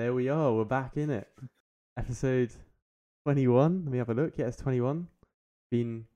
[0.00, 0.50] There we are.
[0.54, 1.28] We're back in it.
[1.98, 2.50] Episode
[3.26, 3.82] twenty-one.
[3.84, 4.32] Let me have a look.
[4.38, 5.08] Yeah, it's twenty-one.
[5.70, 6.06] Been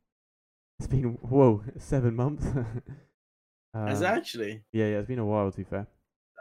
[0.79, 2.47] it's been whoa seven months.
[3.75, 4.63] Has it Um, actually?
[4.73, 4.99] Yeah, yeah.
[5.01, 5.51] It's been a while.
[5.51, 5.87] To be fair.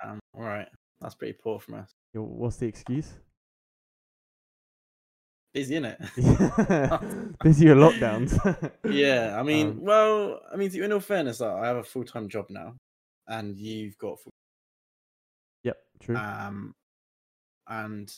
[0.01, 0.19] Damn.
[0.33, 0.69] All right.
[1.01, 1.91] That's pretty poor from us.
[2.13, 3.11] Yo, What's the excuse?
[5.53, 5.99] Busy, innit?
[7.43, 8.71] Busy with lockdowns.
[8.85, 9.37] yeah.
[9.37, 12.29] I mean, Um, well, I mean, in all fairness, like, I have a full time
[12.29, 12.77] job now,
[13.27, 14.31] and you've got full
[15.65, 15.77] Yep.
[15.99, 16.15] True.
[16.15, 16.73] um
[17.67, 18.13] and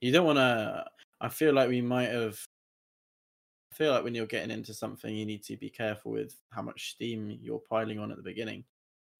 [0.00, 0.84] you don't want to
[1.20, 2.38] i feel like we might have
[3.72, 6.62] i feel like when you're getting into something you need to be careful with how
[6.62, 8.64] much steam you're piling on at the beginning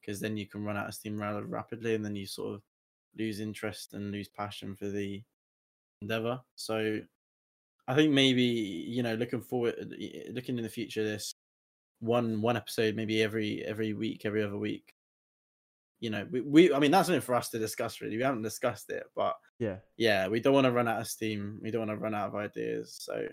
[0.01, 2.63] because then you can run out of steam rather rapidly and then you sort of
[3.17, 5.23] lose interest and lose passion for the
[6.01, 6.41] endeavor.
[6.57, 7.01] So
[7.89, 9.75] i think maybe you know looking forward
[10.31, 11.35] looking in the future this
[11.99, 14.95] one one episode maybe every every week every other week
[16.03, 18.43] you know we, we i mean that's something for us to discuss really we haven't
[18.43, 19.77] discussed it but yeah.
[19.97, 22.27] yeah we don't want to run out of steam we don't want to run out
[22.27, 23.25] of ideas so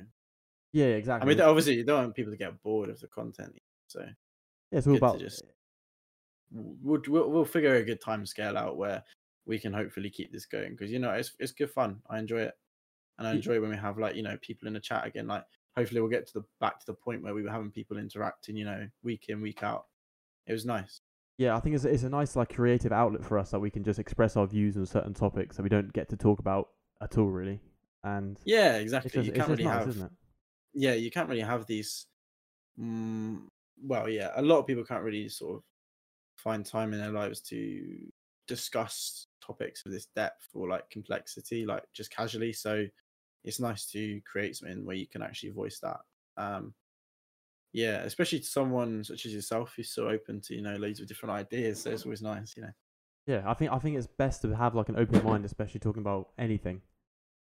[0.72, 0.86] Yeah.
[0.86, 1.26] Exactly.
[1.26, 4.78] I mean obviously you don't want people to get bored of the content so yeah,
[4.78, 5.44] it's all about just-
[6.52, 9.04] we'll, we'll, we'll figure a good time scale out where
[9.46, 12.42] we can hopefully keep this going because you know it's, it's good fun i enjoy
[12.42, 12.54] it
[13.18, 15.44] and i enjoy when we have like you know people in the chat again like
[15.76, 18.56] hopefully we'll get to the back to the point where we were having people interacting
[18.56, 19.86] you know week in week out
[20.46, 21.02] it was nice
[21.40, 23.82] Yeah, I think it's it's a nice like creative outlet for us that we can
[23.82, 26.68] just express our views on certain topics that we don't get to talk about
[27.02, 27.62] at all, really.
[28.04, 30.10] And yeah exactly just, you can't really nice, have
[30.74, 32.08] yeah, you can't really have these.
[32.78, 33.44] Mm,
[33.82, 35.64] well, yeah, a lot of people can't really sort of
[36.36, 37.98] find time in their lives to
[38.46, 42.52] discuss topics of this depth or like complexity, like just casually.
[42.52, 42.86] So
[43.46, 46.02] it's nice to create something where you can actually voice that.
[46.36, 46.74] Um,
[47.74, 51.08] yeah, especially to someone such as yourself who's so open to you know loads of
[51.08, 51.82] different ideas.
[51.82, 52.72] So it's always nice, you know.
[53.28, 56.02] Yeah, I think I think it's best to have like an open mind, especially talking
[56.02, 56.82] about anything,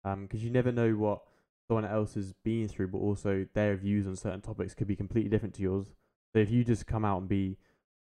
[0.04, 1.22] um, because you never know what
[1.68, 5.30] someone else has been through, but also their views on certain topics could be completely
[5.30, 5.88] different to yours.
[6.34, 7.58] So if you just come out and be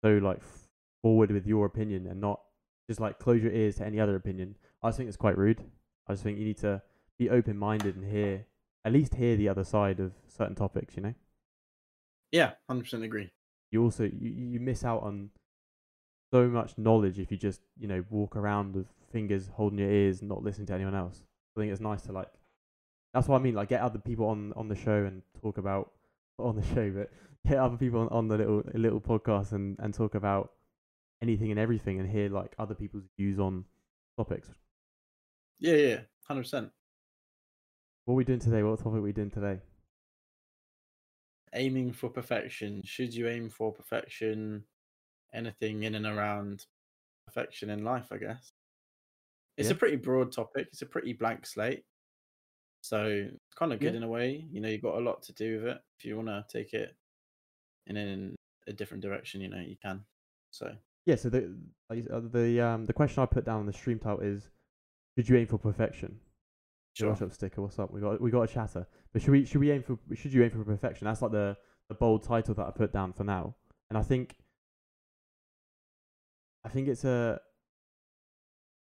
[0.04, 0.42] so like
[1.02, 2.42] forward with your opinion and not
[2.88, 5.64] just like close your ears to any other opinion, I just think it's quite rude.
[6.08, 6.82] I just think you need to
[7.18, 8.46] be open minded and hear
[8.84, 10.96] at least hear the other side of certain topics.
[10.96, 11.14] You know,
[12.32, 13.32] Yeah, hundred percent agree.
[13.72, 15.30] you also you, you miss out on
[16.32, 20.22] so much knowledge if you just you know walk around with fingers holding your ears
[20.22, 21.22] and not listening to anyone else.
[21.56, 22.30] I think it's nice to like.
[23.14, 23.56] That's what I mean.
[23.56, 25.92] Like get other people on on the show and talk about
[26.40, 27.10] on the show, but
[27.46, 30.52] get other people on, on the little little podcast and and talk about
[31.22, 33.66] anything and everything and hear like other people's views on
[34.18, 34.50] topics.
[35.60, 36.72] Yeah, yeah, hundred percent.
[38.06, 38.64] What are we doing today?
[38.64, 39.60] What topic are we doing today?
[41.54, 44.64] Aiming for perfection should you aim for perfection
[45.34, 46.66] anything in and around
[47.26, 48.52] perfection in life i guess
[49.58, 49.74] it's Yeah.
[49.76, 51.84] a pretty broad topic it's a pretty blank slate
[52.82, 53.98] so it's kind of good Yeah.
[53.98, 56.16] in a way you know you've got a lot to do with it if you
[56.16, 56.96] want to take it
[57.88, 58.36] in, in
[58.68, 60.04] a different direction you know you can
[60.52, 60.76] so
[61.06, 61.16] Yeah.
[61.16, 61.56] So the
[61.90, 64.50] the um the question I put down on the stream title is,
[65.16, 66.20] should you aim for perfection?
[66.94, 67.62] Sure up sticker.
[67.62, 67.92] What's up?
[67.92, 68.86] We got we got a chatter.
[69.14, 71.06] But should we should we aim for should you aim for perfection?
[71.06, 71.56] That's like the
[71.88, 73.56] the bold title that I put down for now.
[73.90, 74.36] And I think
[76.66, 77.40] I think it's a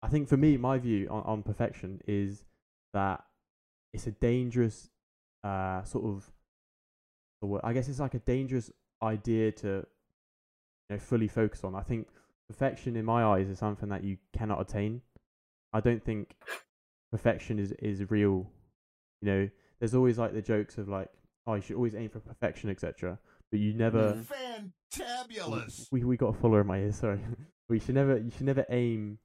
[0.03, 2.45] I think for me my view on, on perfection is
[2.93, 3.23] that
[3.93, 4.91] it's a dangerous
[5.45, 6.31] uh sort of
[7.63, 8.71] I guess it's like a dangerous
[9.03, 9.85] idea to you
[10.91, 11.77] know fully focus on.
[11.77, 12.09] I think
[12.49, 15.03] perfection in my eyes is something that you cannot attain.
[15.73, 16.35] I don't think
[17.13, 18.51] perfection is is real.
[19.21, 21.09] You know, there's always like the jokes of like,
[21.47, 23.19] oh, you should always aim for perfection, etc.
[23.51, 24.25] But you never.
[24.93, 25.87] Fantabulous.
[25.93, 26.93] We we got a follower in my ear.
[27.05, 27.21] Sorry,
[27.69, 28.17] we should never.
[28.19, 29.19] You should never aim.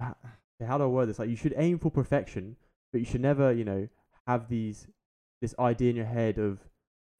[0.00, 1.18] How do I word this?
[1.18, 2.56] Like, you should aim for perfection,
[2.92, 3.88] but you should never, you know,
[4.26, 4.86] have these
[5.40, 6.60] this idea in your head of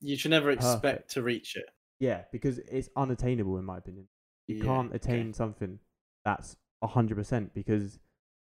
[0.01, 1.67] you should never expect to reach it
[2.03, 4.09] yeah, because it's unattainable in my opinion.
[4.49, 4.97] You Yeah, can't okay.
[4.97, 5.79] attain something
[6.25, 8.01] that's a hundred percent because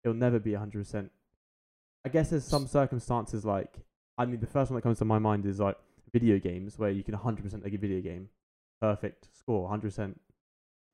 [0.05, 1.11] it'll never be a hundred percent.
[2.05, 3.79] I guess there's some circumstances like
[4.17, 5.75] I mean the first one that comes to my mind is like
[6.13, 8.29] video games where you can hundred percent make a video game
[8.79, 10.21] perfect score, hundred percent.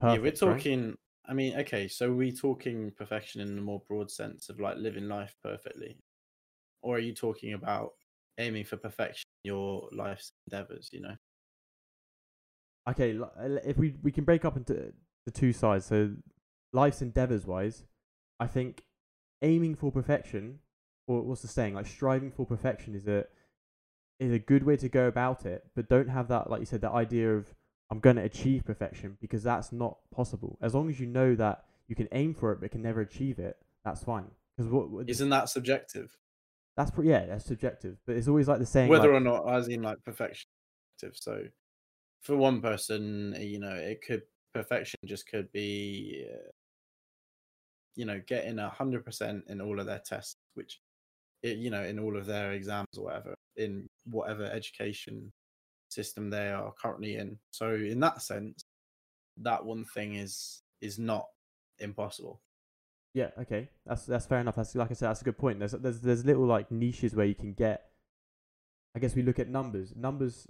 [0.02, 0.98] yeah we're talking
[1.28, 4.78] i mean okay so are we talking perfection in a more broad sense of like
[4.78, 6.00] living life perfectly
[6.82, 7.92] or are you talking about
[8.40, 11.16] aiming for perfection in your life's endeavors you know
[12.90, 14.94] Okay, uh, if we we can break up into
[15.26, 15.86] the two sides.
[15.86, 16.12] So
[16.74, 17.84] life's endeavors wise,
[18.40, 18.84] I think
[19.42, 20.60] aiming for perfection,
[21.08, 21.76] or what's the saying?
[21.76, 23.26] Like striving for perfection is a
[24.20, 26.82] is a good way to go about it, but don't have that, like you said,
[26.82, 27.54] that idea of
[27.90, 30.58] I'm going to achieve perfection because that's not possible.
[30.62, 33.40] As long as you know that you can aim for it but can never achieve
[33.40, 34.28] it, that's fine.
[34.56, 36.16] Because what, what Isn't that subjective?
[36.78, 37.98] that's pre- yeah, that's subjective.
[38.06, 40.50] But it's always like the saying, Whether like, or not, as in like perfection.
[41.14, 41.44] So,
[42.22, 44.22] for one person, you know, it could
[44.54, 46.52] perfection just could be, uh,
[47.96, 50.80] you know, getting a hundred percent in all of their tests, which,
[51.44, 55.32] it, you know, in all of their exams or whatever, in whatever education
[55.90, 57.38] system they are currently in.
[57.52, 58.64] So, in that sense,
[59.38, 61.26] that one thing is is not
[61.80, 62.42] impossible.
[63.14, 64.56] Yeah, okay, that's that's fair enough.
[64.56, 65.60] That's like I said, that's a good point.
[65.60, 67.88] There's there's there's little like niches where you can get.
[68.96, 69.94] I guess we look at numbers.
[69.96, 70.48] Numbers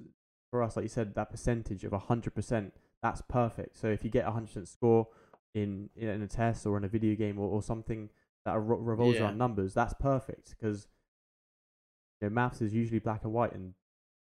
[0.52, 3.78] for us, like you said, that percentage of hundred percent, that's perfect.
[3.78, 5.08] So if you get a hundred percent score
[5.54, 8.10] in in a test or in a video game or, or something
[8.46, 9.24] that revolves Yeah.
[9.26, 10.88] around numbers, that's perfect because
[12.22, 13.74] you know, maths is usually black and white, and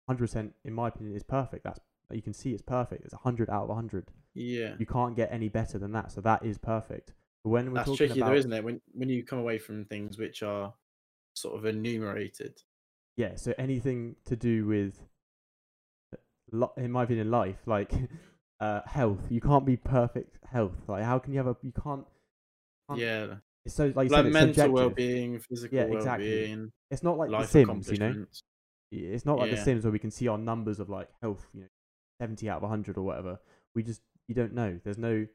[0.08, 1.64] hundred percent, in my opinion, is perfect.
[1.64, 1.80] That's
[2.10, 3.04] you can see it's perfect.
[3.04, 4.10] It's hundred out of hundred.
[4.34, 6.10] Yeah, You can't get any better than that.
[6.12, 7.12] So that is perfect.
[7.42, 8.64] But when we're that's tricky about though, isn't it?
[8.64, 10.74] When when you come away from things which are
[11.34, 12.60] sort of enumerated.
[13.16, 14.98] yeah, so anything to do with,
[16.76, 17.92] in my opinion, life like
[18.60, 19.20] uh, health.
[19.30, 20.76] You can't be perfect health.
[20.88, 21.56] Like how can you have a?
[21.62, 22.04] You can't.
[22.88, 23.34] can't Yeah,
[23.64, 24.72] It's so like like said, it's mental subjective.
[24.72, 26.28] well-being, physical Yeah, exactly.
[26.28, 28.26] well-being, It's not like the Sims, you know.
[28.92, 29.64] It's not like the Yeah.
[29.64, 31.68] Sims where we can see our numbers of like health, you know,
[32.20, 33.40] seventy out of hundred or whatever.
[33.74, 34.78] We just you don't know.
[34.84, 35.26] There's no.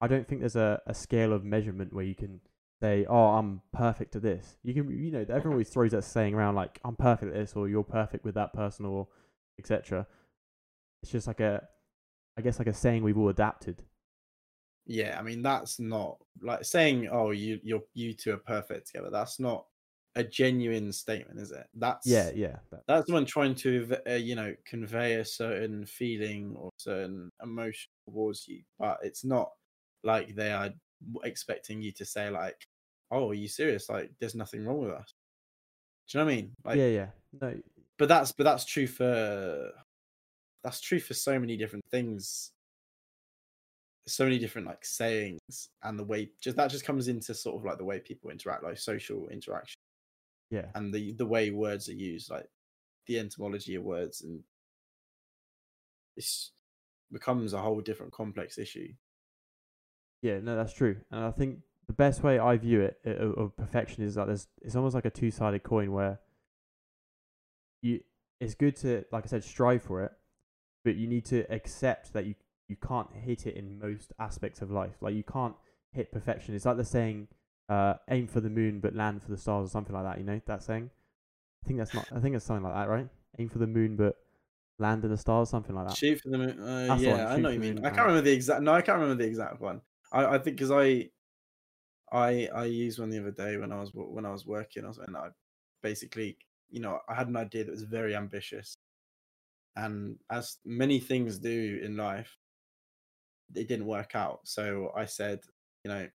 [0.00, 2.40] I don't think there's a, a scale of measurement where you can
[2.80, 6.34] say, "Oh, I'm perfect at this." You can, you know, everyone always throws that saying
[6.34, 9.08] around like, "I'm perfect at this," or "You're perfect with that person," or
[9.58, 10.06] etc.
[11.02, 11.68] It's just like a,
[12.36, 13.82] I guess like a saying we've all adapted.
[14.86, 19.10] Yeah, I mean that's not like saying, "Oh, you you're you two are perfect together."
[19.10, 19.64] That's not
[20.16, 21.66] a genuine statement, is it?
[21.74, 26.54] That's Yeah, yeah, that, that's someone trying to uh, you know convey a certain feeling
[26.56, 29.50] or certain emotion towards you, but it's not
[30.02, 30.70] like they are
[31.24, 32.66] expecting you to say like,
[33.10, 33.88] "Oh, are you serious?
[33.88, 35.14] Like, there's nothing wrong with us."
[36.08, 36.52] Do you know what I mean?
[36.64, 37.06] Like, yeah, yeah.
[37.40, 37.60] No,
[37.96, 39.72] but that's but that's true for
[40.64, 42.50] that's true for so many different things
[44.06, 47.64] so many different like sayings and the way just that just comes into sort of
[47.64, 49.76] like the way people interact like social interaction
[50.50, 52.46] yeah, and the the way words are used like
[53.06, 54.42] the etymology of words and
[56.16, 56.50] this
[57.12, 58.88] becomes a whole different complex issue
[60.24, 60.96] Yeah, no, that's true.
[61.10, 64.26] And I think the best way I view it uh, of, of perfection is that
[64.26, 66.18] there's it's almost like a two sided coin where
[67.82, 68.00] you
[68.40, 70.12] it's good to like I said strive for it,
[70.84, 72.34] but you need to accept that you
[72.68, 74.94] you can't hit it in most aspects of life.
[75.00, 75.54] Like you can't
[75.92, 76.54] hit perfection.
[76.54, 77.28] It's like the saying,
[77.68, 80.18] uh, "Aim for the moon, but land for the stars," or something like that.
[80.18, 80.90] You know that saying?
[81.62, 82.06] I think that's not.
[82.14, 83.08] I think it's something like that, right?
[83.38, 84.16] Aim for the moon, but
[84.78, 85.96] land in the stars, something like that.
[85.96, 87.88] shoot for the moon uh, That's the one, yeah i know what you mean i
[87.88, 89.80] uh, can't remember the exact no i can't remember the exact one
[90.12, 91.08] i i think because i
[92.12, 94.88] i i used one the other day when i was when i was working I
[94.88, 95.28] was, and i
[95.82, 96.36] basically
[96.70, 98.74] you know i had an idea that was very ambitious
[99.76, 102.36] and as many things do in life
[103.54, 104.40] it didn't work out.
[104.44, 105.40] So i said
[105.84, 106.08] you know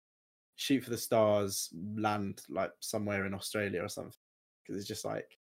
[0.56, 4.12] shoot for the stars land like somewhere in australia or something.
[4.62, 5.38] Because it's just like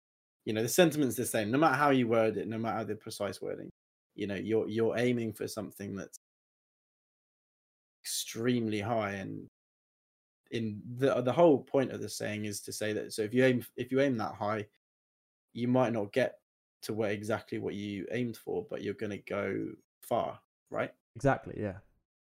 [0.45, 1.51] you know the sentiment's the same.
[1.51, 3.69] No matter how you word it no matter the precise wording
[4.15, 6.17] you know you're you're aiming for something that's
[8.03, 9.47] extremely high and
[10.51, 13.43] in the the whole point of the saying is to say that so if you
[13.43, 14.65] aim if you aim that high
[15.53, 16.35] you might not get
[16.85, 19.67] to where exactly what you aimed for but you're going to go
[20.01, 20.39] far
[20.71, 21.55] right Exactly.
[21.57, 21.77] Yeah.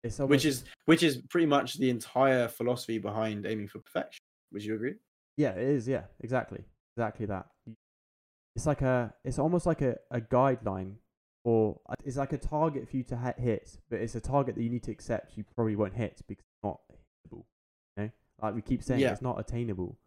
[0.04, 4.22] It's almost, which is which is pretty much the entire philosophy behind aiming for perfection
[4.54, 4.96] would you agree
[5.38, 5.88] Yeah, it is.
[5.88, 6.64] Yeah, exactly,
[6.96, 7.48] exactly that.
[8.56, 10.94] It's like a, it's almost like a, a guideline,
[11.44, 14.62] or uh, it's like a target for you to hit, but it's a target that
[14.64, 17.44] you need to accept you probably won't hit because it's not hittable.
[17.98, 18.10] You know,
[18.42, 19.12] like we keep saying, Yeah.
[19.12, 19.98] it's not attainable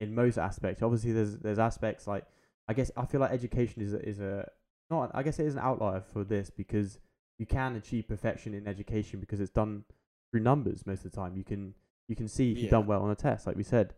[0.00, 0.82] in most aspects.
[0.82, 2.24] Obviously, there's there's aspects like
[2.68, 4.48] I guess I feel like education is a, is a
[4.90, 5.10] not.
[5.14, 6.98] I guess it is an outlier for this because
[7.38, 9.84] you can achieve perfection in education because it's done
[10.30, 11.36] through numbers most of the time.
[11.36, 11.74] You can
[12.08, 13.94] you can see if you've done well on a test, like we said.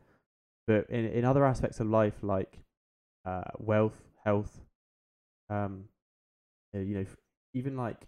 [0.66, 2.58] But in in other aspects of life, like
[3.24, 4.60] uh, wealth, health,
[5.48, 5.84] um,
[6.74, 7.06] uh, you know,
[7.54, 8.06] even like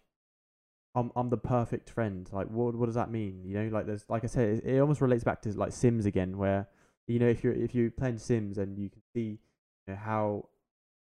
[0.95, 2.29] I'm I'm the perfect friend.
[2.33, 3.43] Like, what what does that mean?
[3.45, 6.05] You know, like there's like I said, it, it almost relates back to like Sims
[6.05, 6.69] again, where
[7.07, 9.38] you know if you're if you're playing Sims and you can see
[9.87, 10.50] you know, how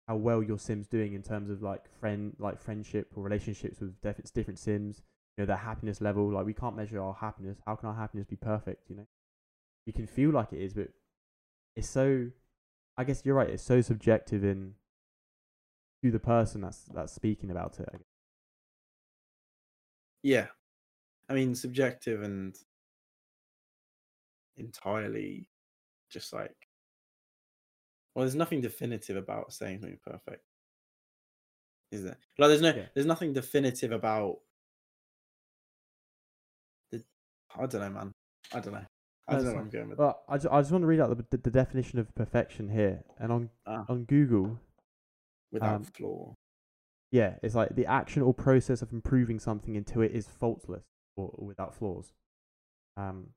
[0.09, 3.95] how well your Sims doing in terms of like friend like friendship or relationships with
[4.33, 5.03] different Sims.
[5.37, 6.33] You know, their happiness level.
[6.33, 7.59] Like we can't measure our happiness.
[7.67, 8.89] How can our happiness be perfect?
[8.89, 9.07] You know,
[9.87, 10.89] you can feel like it is, but
[11.77, 12.31] it's so.
[12.97, 13.51] I guess you're right.
[13.51, 14.75] It's so subjective in
[16.03, 17.89] to the person that's that's speaking about it.
[17.93, 17.99] I
[20.25, 20.47] yeah
[21.29, 22.57] i mean subjective and
[24.57, 25.49] entirely
[26.11, 26.58] just like
[28.19, 30.43] well, there's nothing definitive about saying something perfect,
[31.93, 32.17] is there?
[32.37, 32.87] Like, there's no, Yeah.
[32.95, 34.39] there's nothing definitive about
[36.91, 37.03] the.
[37.57, 38.13] I don't know, man.
[38.53, 38.85] I don't know.
[39.29, 39.99] I don't know where I'm going with.
[39.99, 42.71] Well, I just, I just want to read out the, the, the definition of perfection
[42.71, 43.85] here, and on Ah.
[43.89, 44.59] on Google,
[45.53, 46.35] without um, flaw.
[47.13, 50.85] yeah, it's like the action or process of improving something until it is faultless
[51.17, 52.13] or, or without flaws.
[52.97, 53.29] Um,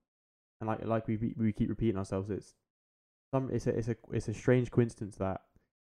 [0.60, 2.54] and like like we- we keep repeating ourselves, it's
[3.32, 5.42] some it's a it's a it's a strange coincidence that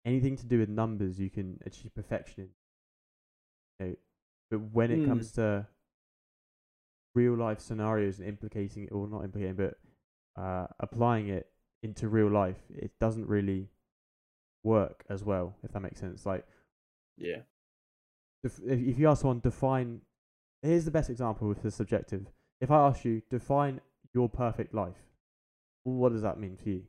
[0.06, 2.50] anything to do with numbers you can achieve perfection
[3.80, 3.86] in.
[3.86, 3.96] You know,
[4.52, 5.08] but when it Mm.
[5.08, 5.68] comes to
[7.14, 9.80] real life scenarios and implicating it or not implicating, but
[10.42, 11.48] uh, applying it
[11.84, 13.70] into real life, it doesn't really
[14.64, 15.56] work as well.
[15.64, 16.46] If that makes sense, like
[17.18, 17.42] Yeah.
[18.44, 20.02] if if you ask someone define
[20.62, 22.28] here's the best example with the subjective
[22.62, 23.82] if i ask you define
[24.14, 25.04] your perfect life
[25.84, 26.84] what does that mean for you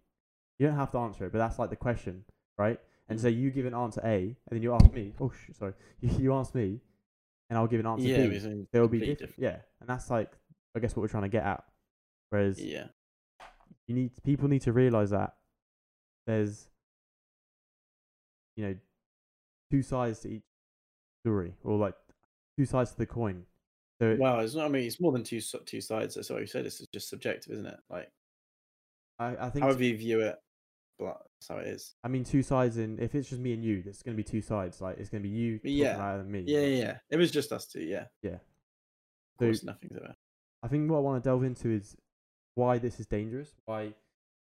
[0.58, 2.24] you don't have to answer it but that's like the question
[2.58, 3.22] right and Mm.
[3.22, 6.10] so you give an answer a and then you ask me oh sh- sorry you,
[6.18, 6.80] you ask me
[7.48, 8.26] and i'll give an answer Yeah.
[8.26, 9.42] b it's something they'll be completely different.
[9.42, 10.32] yeah and that's like
[10.74, 11.62] i guess what we're trying to get at
[12.30, 12.88] whereas Yeah.
[13.86, 15.34] you need people need to realize that
[16.26, 16.68] there's
[18.56, 18.74] you know
[19.70, 20.42] two sides to each
[21.24, 21.94] story or like
[22.58, 23.44] two sides to the coin
[24.00, 24.66] so Well, it's not.
[24.66, 26.16] I mean, it's more than two s- two sides.
[26.16, 26.66] That's what you said.
[26.66, 27.78] It's just subjective, isn't it?
[27.88, 28.10] Like
[29.18, 30.36] I, I think however you view it,
[30.98, 31.94] but that's how it is.
[32.04, 34.24] i mean two sides in if it's just me and you it's going to be
[34.24, 35.96] two sides like it's going to be you Yeah.
[35.98, 36.96] louder than me Yeah, yeah, yeah.
[37.10, 37.80] It was just us two.
[37.82, 38.06] Yeah.
[38.22, 38.30] Yeah.
[38.34, 38.40] Of
[39.38, 40.14] So- course, nothing's ever.
[40.62, 41.96] i think what i want to delve into is
[42.54, 43.96] why this is dangerous why it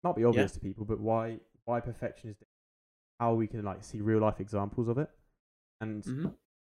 [0.04, 2.36] might be obvious to people but why why perfection is
[3.18, 5.10] how we can like see real life examples of it
[5.80, 6.26] and hmm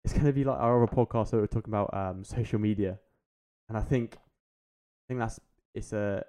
[0.05, 2.99] it's going to be like our other podcast that we're talking about um, social media,
[3.71, 5.41] and I think I think that's
[5.75, 6.23] it's a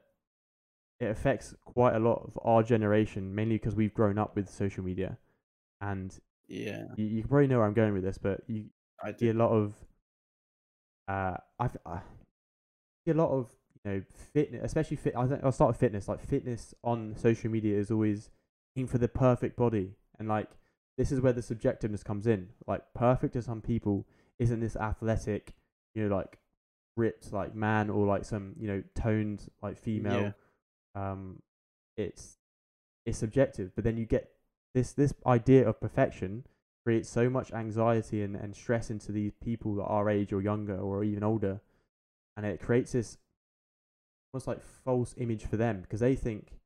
[1.00, 4.84] it affects quite a lot of our generation, mainly because we've grown up with social
[4.84, 5.18] media,
[5.82, 8.66] and Yeah, you, you probably know where I'm going with this, but you
[9.04, 9.75] I see a lot of
[11.08, 12.00] uh I, f- I
[13.06, 13.50] see a lot of
[13.84, 14.02] you know
[14.34, 15.16] fitness, especially fit.
[15.16, 16.08] I think I'll start with fitness.
[16.08, 18.30] Like fitness on social media is always
[18.75, 20.50] aim for the perfect body, and like
[20.98, 22.50] this is where the subjectiveness comes in.
[22.68, 24.08] Like perfect to some people
[24.40, 25.54] isn't this athletic,
[25.94, 26.40] you know, like
[26.98, 30.34] ripped like man or like some you know toned like female.
[30.96, 31.42] Um,
[31.98, 32.38] it's
[33.06, 34.32] it's subjective, but then you get
[34.74, 36.46] this this idea of perfection
[36.84, 40.78] creates so much anxiety and, and stress into these people that are age or younger
[40.78, 41.62] or even older,
[42.38, 43.18] and it creates this
[44.34, 46.60] almost like false image for them because they think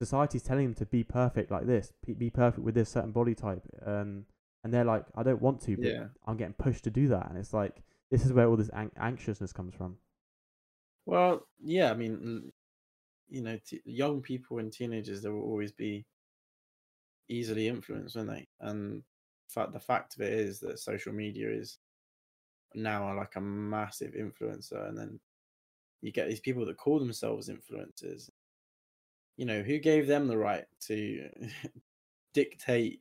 [0.00, 3.62] society's telling them to be perfect like this, be- perfect with this certain body type,
[3.84, 4.24] um,
[4.62, 6.06] and they're like, I don't want to, but Yeah.
[6.26, 8.92] I'm getting pushed to do that, and it's like this is where all this an-
[8.96, 9.96] anxiousness comes from.
[11.06, 11.90] Well, yeah.
[11.90, 12.52] I mean,
[13.28, 16.04] you know, t- young people and teenagers, they will always be
[17.28, 18.46] easily influenced, won't they?
[18.60, 19.02] And
[19.48, 21.78] fact, the fact of it is that social media is
[22.74, 25.20] now like a massive influencer, and then
[26.00, 28.30] you get these people that call themselves influencers.
[29.36, 31.28] You know, who gave them the right to
[32.34, 33.00] dictate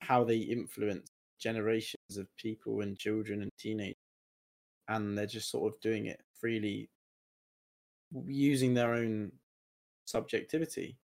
[0.00, 3.96] how they influence generations of people and children and teenagers?
[4.88, 6.90] And they're just sort of doing it freely,
[8.26, 9.30] using their own
[10.10, 10.96] subjectivity.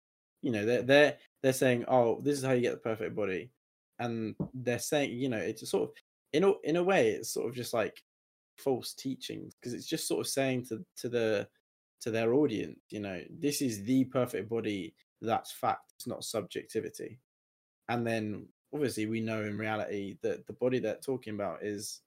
[0.41, 3.51] You know, they're they're they're saying, "Oh, this is how you get the perfect body,"
[3.99, 5.95] and they're saying, you know, it's a sort of
[6.33, 8.03] in a in a way, it's sort of just like
[8.57, 11.47] false teachings because it's just sort of saying to to the
[12.01, 14.93] to their audience, you know, this is the perfect body.
[15.21, 15.93] That's fact.
[15.95, 17.19] It's not subjectivity.
[17.89, 22.01] And then obviously we know in reality that the body they're talking about is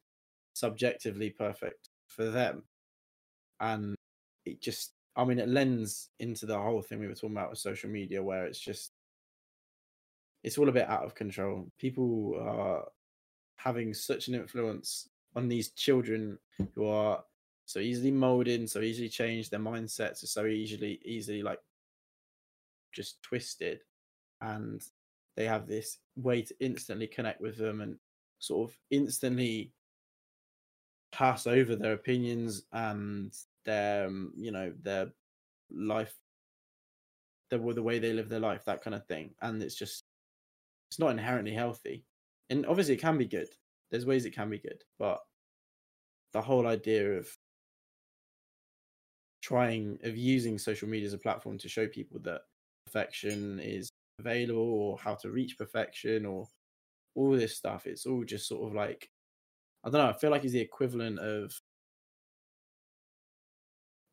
[0.55, 2.65] subjectively perfect for them.
[3.61, 3.97] And
[4.45, 7.59] it just I mean it lends into the whole thing we were talking about with
[7.59, 8.93] social media where it's just
[10.45, 11.69] it's all a bit out of control.
[11.77, 12.85] People are
[13.57, 16.39] having such an influence on these children
[16.75, 17.25] who are
[17.67, 19.51] so easily molded so easily changed.
[19.51, 21.59] Their mindsets are so easily easily like
[22.93, 23.81] just twisted,
[24.41, 24.81] and
[25.37, 27.97] they have this way to instantly connect with them and
[28.39, 29.73] sort of instantly
[31.11, 33.35] pass over their opinions and
[33.69, 35.09] their um, you know their
[35.71, 36.15] life
[37.51, 40.05] the, the way they live their life that kind of thing and it's just
[40.91, 42.05] it's not inherently healthy.
[42.51, 43.49] And obviously it can be good.
[43.91, 45.21] There's ways it can be good but
[46.33, 47.29] the whole idea of
[49.41, 52.43] trying of using social media as a platform to show people that
[52.87, 56.47] perfection is available or how to reach perfection or
[57.15, 59.09] all this stuff it's all just sort of like
[59.85, 61.53] i don't know i feel like it's the equivalent of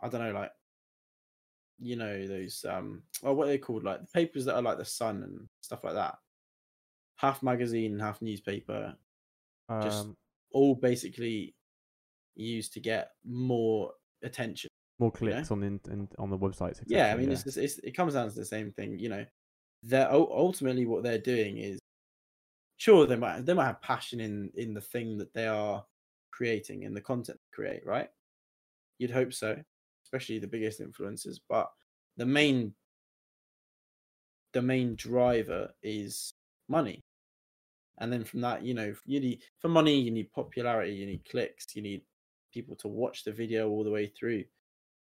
[0.05, 0.51] i don't know like
[1.79, 4.77] you know those um oh what are they called like the papers that are like
[4.77, 6.15] the Sun and stuff like that.
[7.17, 8.95] Half magazine, half newspaper,
[9.81, 10.17] just Um,
[10.51, 11.55] all basically
[12.35, 13.93] used to get more
[14.23, 14.69] attention.
[14.99, 15.33] more you know?
[15.33, 16.81] clicks on the in, on the websites.
[16.85, 18.99] Yeah, I mean it's, just, it's it comes down to the same thing.
[18.99, 19.25] You know,
[19.83, 21.79] they're ultimately what they're doing is
[22.77, 25.85] sure they might they might have passion in in the thing that they are
[26.31, 28.09] creating in the content they create, right?
[28.97, 29.57] You'd hope so,
[30.05, 31.39] especially the biggest influencers.
[31.49, 31.69] But
[32.17, 32.73] the main
[34.53, 36.33] the main driver is
[36.69, 37.03] money.
[37.99, 41.29] And then from that, you know, you need for money, you need popularity, you need
[41.29, 42.03] clicks, you need
[42.53, 44.43] people to watch the video all the way through.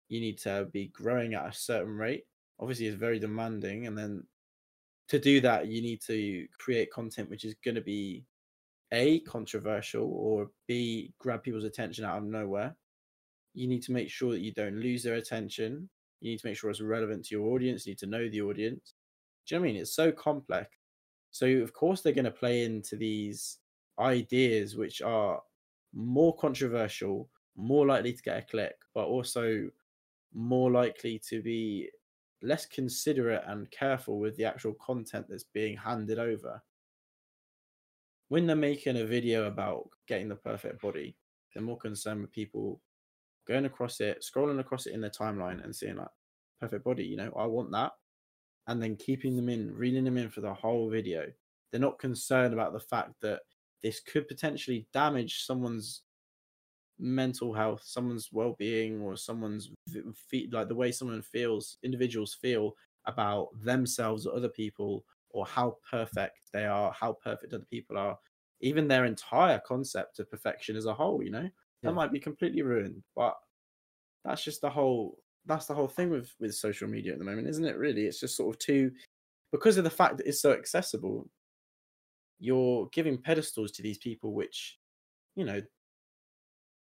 [0.10, 2.25] You need to be growing at a certain rate.
[2.60, 4.24] Obviously, it's very demanding, and then
[5.08, 8.25] to do that, you need to create content which is going to be
[8.91, 12.75] a controversial or b grab people's attention out of nowhere.
[13.60, 15.89] You need to make sure that you don't lose their attention.
[16.22, 17.86] You need to make sure it's relevant to your audience.
[17.86, 18.94] You need to know the audience.
[19.46, 19.82] Do you know what I mean?
[19.82, 20.70] It's so complex.
[21.32, 23.58] So of course they're going to play into these
[24.00, 25.42] ideas which are
[25.94, 29.70] more controversial, more likely to get a click, but also
[30.34, 31.89] more likely to be
[32.42, 36.63] less considerate and careful with the actual content that's being handed over.
[38.30, 41.18] When they're making a video about getting the perfect body,
[41.54, 42.80] they're more concerned with people
[43.50, 46.08] going across it, scrolling across it in their timeline and seeing like
[46.62, 47.91] perfect body, you know, I want that.
[48.68, 51.25] And then keeping them in, reeling them in for the whole video.
[51.72, 53.41] They're not concerned about the fact that
[53.82, 56.03] this could potentially damage someone's
[57.00, 59.72] mental health, someone's well-being, or someone's
[60.29, 62.74] feet, like the way someone feels, individuals feel
[63.08, 68.18] about themselves or other people, or how perfect they are, how perfect other people are,
[68.62, 71.24] even their entire concept of perfection as a whole.
[71.24, 71.50] You know,
[71.82, 71.90] Yeah.
[71.90, 73.04] that might be completely ruined.
[73.16, 73.36] But
[74.26, 75.18] that's just the whole.
[75.46, 77.78] That's the whole thing with with social media at the moment, isn't it?
[77.78, 78.92] Really, it's just sort of too
[79.52, 81.30] because of the fact that it's so accessible.
[82.39, 84.78] You're giving pedestals to these people, which
[85.36, 85.62] you know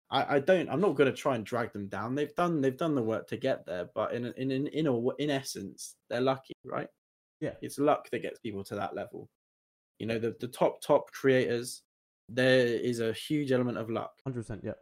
[0.09, 2.15] I, I don't I'm not going to try and drag them down.
[2.15, 5.09] They've done they've done the work to get there, but in in in in, a,
[5.15, 6.87] in essence, they're lucky, right?
[7.41, 7.53] Yeah.
[7.61, 9.29] It's luck that gets people to that level.
[9.99, 11.83] You know, the the top top creators,
[12.29, 14.61] there is a huge element of luck Hundred percent.
[14.63, 14.73] Yeah.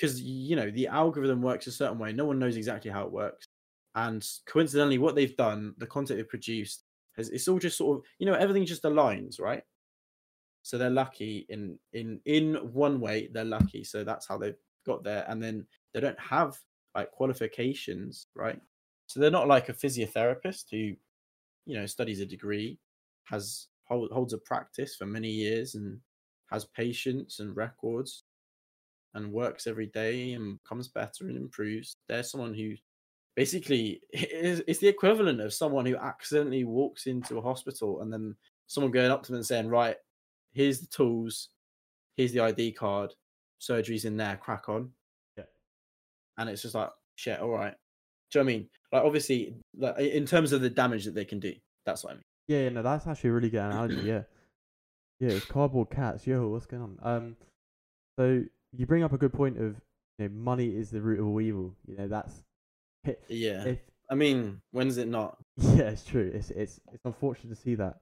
[0.00, 2.12] Because you know the algorithm works a certain way.
[2.12, 3.48] No one knows exactly how it works,
[3.94, 6.84] and coincidentally, what they've done, the content they've produced,
[7.16, 9.62] has it's all just sort of you know everything just aligns, right?
[10.62, 13.28] So they're lucky in in in one way.
[13.32, 15.24] They're lucky, so that's how they've got there.
[15.28, 16.56] And then they don't have
[16.94, 18.60] like qualifications, right?
[19.06, 20.94] So they're not like a physiotherapist who,
[21.66, 22.78] you know, studies a degree,
[23.24, 25.98] has hold, holds a practice for many years, and
[26.50, 28.24] has patients and records
[29.14, 31.96] and works every day and becomes better and improves.
[32.08, 32.74] They're someone who
[33.36, 38.36] basically is, is the equivalent of someone who accidentally walks into a hospital and then
[38.66, 39.96] someone going up to them and saying, Right,
[40.52, 41.48] here's the tools,
[42.16, 43.12] here's the ID card,
[43.58, 44.90] surgery's in there, crack on.
[45.36, 45.44] Yeah.
[46.38, 47.74] And it's just like, shit, all right.
[48.30, 48.68] Do you know what I mean?
[48.92, 51.52] Like, obviously, like, in terms of the damage that they can do,
[51.84, 52.24] that's what I mean.
[52.46, 54.02] Yeah, yeah, no, that's actually a really good analogy.
[54.02, 54.22] Yeah,
[55.20, 56.26] yeah, it's cardboard cats.
[56.26, 56.98] Yo, what's going on?
[57.02, 57.36] Um,
[58.18, 58.42] so
[58.76, 59.80] you bring up a good point of
[60.18, 61.74] you know money is the root of all evil.
[61.86, 62.42] You know that's
[63.28, 63.64] Yeah.
[63.64, 63.78] if
[64.10, 65.38] I mean, when's it not?
[65.56, 66.30] yeah, it's true.
[66.34, 67.98] It's it's it's unfortunate to see that.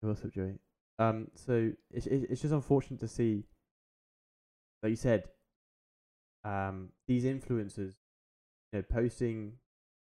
[0.00, 0.54] What's up, Joey?
[0.98, 3.44] Um, so it's it's just unfortunate to see,
[4.82, 5.24] like you said,
[6.44, 7.94] um, these influencers,
[8.72, 9.54] you know, posting,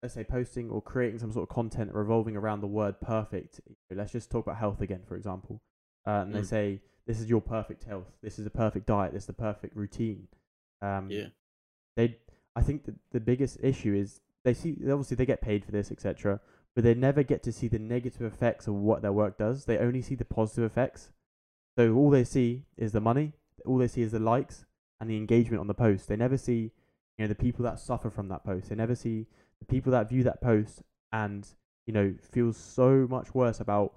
[0.02, 3.60] let's say posting or creating some sort of content revolving around the word perfect.
[3.90, 5.62] Let's just talk about health again, for example.
[6.06, 6.46] Uh, and they Mm.
[6.46, 8.10] say this is your perfect health.
[8.22, 9.12] This is a perfect diet.
[9.12, 10.28] This is the perfect routine.
[10.82, 11.28] Um, Yeah.
[11.96, 12.18] they
[12.54, 15.90] I think that the biggest issue is they see obviously they get paid for this
[15.90, 16.40] etc
[16.74, 19.78] but they never get to see the negative effects of what their work does they
[19.78, 21.10] only see the positive effects
[21.76, 23.32] so all they see is the money
[23.66, 24.64] all they see is the likes
[25.00, 26.70] and the engagement on the post they never see
[27.18, 29.26] you know the people that suffer from that post they never see
[29.60, 31.48] the people that view that post and
[31.86, 33.94] you know feel so much worse about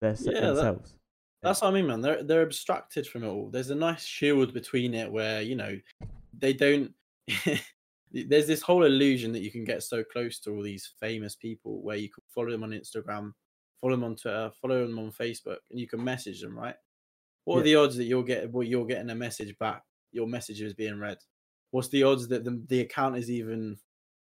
[0.00, 0.98] their Yeah, that- themselves
[1.42, 2.00] That's what I mean, man.
[2.00, 3.50] They're they're abstracted from it all.
[3.50, 5.76] There's a nice shield between it where you know
[6.38, 6.92] they don't.
[8.12, 11.82] there's this whole illusion that you can get so close to all these famous people
[11.82, 13.32] where you can follow them on Instagram,
[13.80, 16.76] follow them on Twitter, follow them on Facebook, and you can message them, right?
[17.44, 20.60] What are the odds that you'll get well, you're getting a message back, your message
[20.60, 21.18] is being read?
[21.72, 23.78] What's the odds that the, the account is even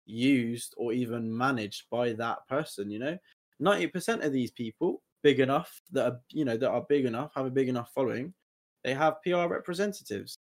[0.05, 2.91] used or even managed by that person?
[2.91, 3.19] You know,
[3.59, 7.33] ninety percent of these people big enough that are you know that are big enough
[7.35, 8.33] have a big enough following,
[8.85, 10.39] they have PR representatives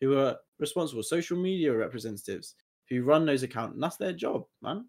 [0.00, 2.54] who are responsible, social media representatives
[2.88, 4.86] who run those accounts, and that's their job, man.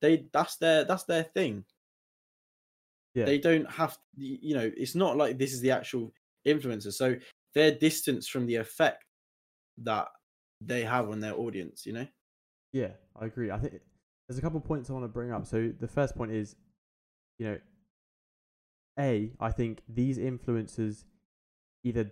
[0.00, 1.64] they that's their that's their thing.
[3.14, 3.24] Yeah.
[3.24, 6.12] They don't have you know, it's not like this is the actual
[6.46, 6.92] influencer.
[6.92, 7.16] So
[7.54, 9.04] they're distanced from the effect
[9.78, 10.08] that
[10.60, 12.06] they have on their audience, you know?
[12.72, 13.50] Yeah, I agree.
[13.50, 13.74] I think
[14.28, 15.46] there's a couple of points I want to bring up.
[15.46, 16.56] So the first point is,
[17.38, 17.58] you know,
[18.98, 21.04] a I think these influencers
[21.84, 22.10] either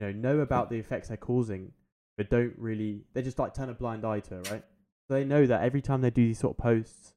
[0.00, 1.72] you know know about the effects they're causing,
[2.16, 3.04] but don't really.
[3.12, 4.64] They just like turn a blind eye to it, right?
[5.08, 7.12] So they know that every time they do these sort of posts,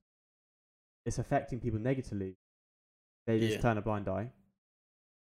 [1.06, 2.36] it's affecting people negatively.
[3.26, 3.62] They just Yeah.
[3.62, 4.32] turn a blind eye.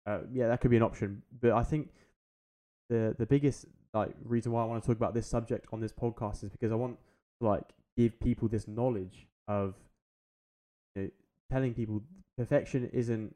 [0.06, 1.90] Uh, yeah, that could be an option, but I think
[2.88, 5.92] the the biggest like reason why I want to talk about this subject on this
[5.92, 6.98] podcast is because I want
[7.40, 7.64] to like
[7.96, 9.74] give people this knowledge of
[10.94, 11.10] you know,
[11.50, 12.02] telling people
[12.36, 13.34] perfection isn't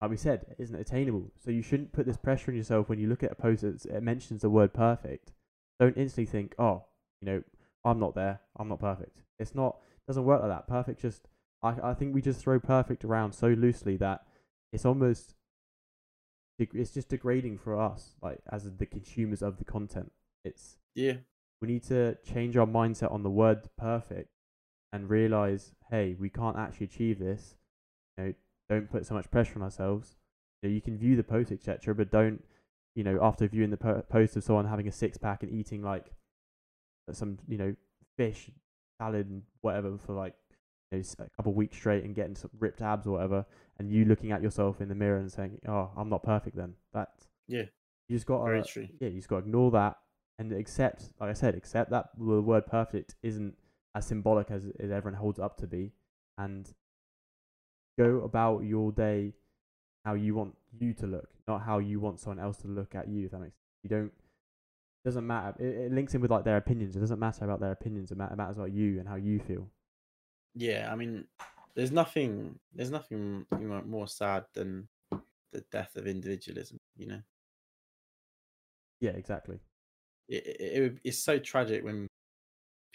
[0.00, 1.30] like we said isn't attainable.
[1.42, 3.84] So you shouldn't put this pressure on yourself when you look at a post that
[3.84, 5.32] it mentions the word perfect.
[5.78, 6.84] Don't instantly think, oh,
[7.20, 7.42] you know,
[7.84, 8.40] I'm not there.
[8.58, 9.22] I'm not perfect.
[9.38, 9.76] It's not.
[10.06, 10.66] Doesn't work like that.
[10.66, 11.28] Perfect just.
[11.62, 14.22] I I think we just throw perfect around so loosely that
[14.72, 15.34] it's almost
[16.58, 20.12] it's just degrading for us like as the consumers of the content
[20.44, 21.14] it's Yeah.
[21.62, 24.28] we need to change our mindset on the word perfect
[24.92, 27.56] and realize hey we can't actually achieve this
[28.18, 28.34] you know
[28.70, 30.16] don't put so much pressure on ourselves.
[30.62, 32.42] You, know, you can view the post etc but don't
[32.94, 35.82] you know after viewing the po- post of someone having a six pack and eating
[35.82, 36.12] like
[37.12, 37.74] some you know
[38.16, 38.50] fish
[39.00, 40.34] salad and whatever for like
[40.92, 43.46] you know, a couple of weeks straight and getting some ripped abs or whatever
[43.78, 46.74] and you looking at yourself in the mirror and saying oh i'm not perfect then.
[46.92, 47.08] That
[47.48, 47.64] Yeah.
[48.08, 48.52] you just got to
[49.00, 49.96] yeah, you just got to ignore that
[50.38, 53.56] and accept, like I said, accept that the word perfect isn't
[53.94, 55.92] as symbolic as, as everyone holds up to be,
[56.38, 56.72] and
[58.04, 59.32] go about your day
[60.04, 63.08] how you want you to look, not how you want someone else to look at
[63.08, 63.26] you.
[63.26, 63.80] If that makes sense.
[63.82, 64.12] You don't.
[65.04, 65.54] Doesn't matter.
[65.58, 66.96] It, it links in with like their opinions.
[66.96, 68.10] It doesn't matter about their opinions.
[68.10, 69.66] It, ma- it matters about you and how you feel.
[70.54, 71.24] Yeah, I mean,
[71.74, 73.46] there's nothing, there's nothing
[73.86, 74.88] more sad than
[75.52, 76.78] the death of individualism.
[76.96, 77.22] You know,
[79.00, 79.58] Yeah, exactly.
[80.28, 82.06] it, it, it would- it's so tragic when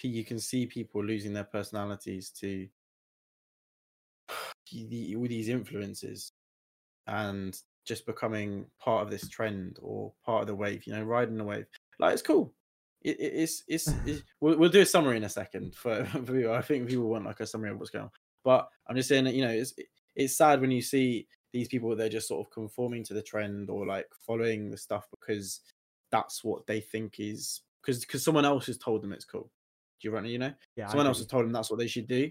[0.03, 2.67] you can see people losing their personalities to
[4.71, 6.31] the, all these influences
[7.07, 10.85] and just becoming part of this trend or part of the wave.
[10.85, 11.65] You know, riding the wave.
[11.99, 12.53] Like it's cool.
[13.01, 16.19] It, it, it's, it's it's we'll, we'll do a summary in a second for, for
[16.19, 16.53] people.
[16.53, 18.11] I think people want like a summary of what's going on.
[18.43, 19.73] But I'm just saying that you know it's
[20.15, 23.69] it's sad when you see these people they're just sort of conforming to the trend
[23.69, 25.61] or like following the stuff because
[26.11, 29.49] that's what they think is because because someone else has told them it's cool.
[30.01, 30.25] Do you run?
[30.25, 32.29] You know, Yeah, someone else has told them that's what they should do.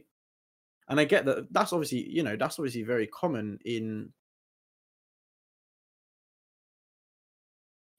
[0.88, 1.46] And I get that.
[1.50, 4.12] That's obviously you know that's obviously very common in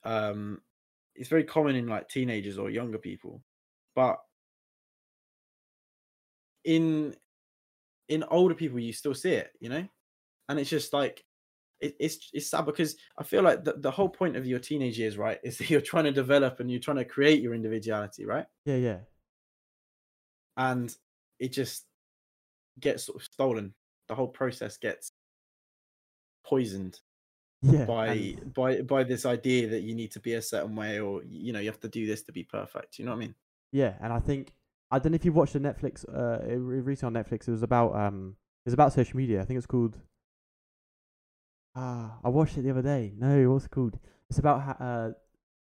[0.06, 0.62] um
[1.15, 3.41] it's very common in like teenagers or younger people
[3.95, 4.19] but
[6.63, 7.15] in
[8.08, 9.86] in older people you still see it you know
[10.48, 11.24] and it's just like
[11.82, 14.98] it, it's it's sad because i feel like the, the whole point of your teenage
[14.98, 18.26] years right is that you're trying to develop and you're trying to create your individuality
[18.26, 18.98] right Yeah, yeah,
[20.58, 20.95] and
[21.39, 21.86] it just
[22.79, 23.73] gets sort of stolen
[24.07, 25.11] the whole process gets
[26.45, 26.99] poisoned
[27.61, 27.85] yeah.
[27.85, 31.23] by and- by by this idea that you need to be a certain way or
[31.23, 33.35] you know you have to do this to be perfect you know what i mean
[33.71, 34.53] Yeah, and I think
[34.91, 37.47] I don't know if you watched the Netflix uh recently on Netflix.
[37.47, 39.41] It was about um it was about social media.
[39.41, 39.97] I think it's called.
[41.75, 43.13] Ah, I watched it the other day.
[43.17, 43.99] No, what's it called?
[44.29, 45.11] It's about how, uh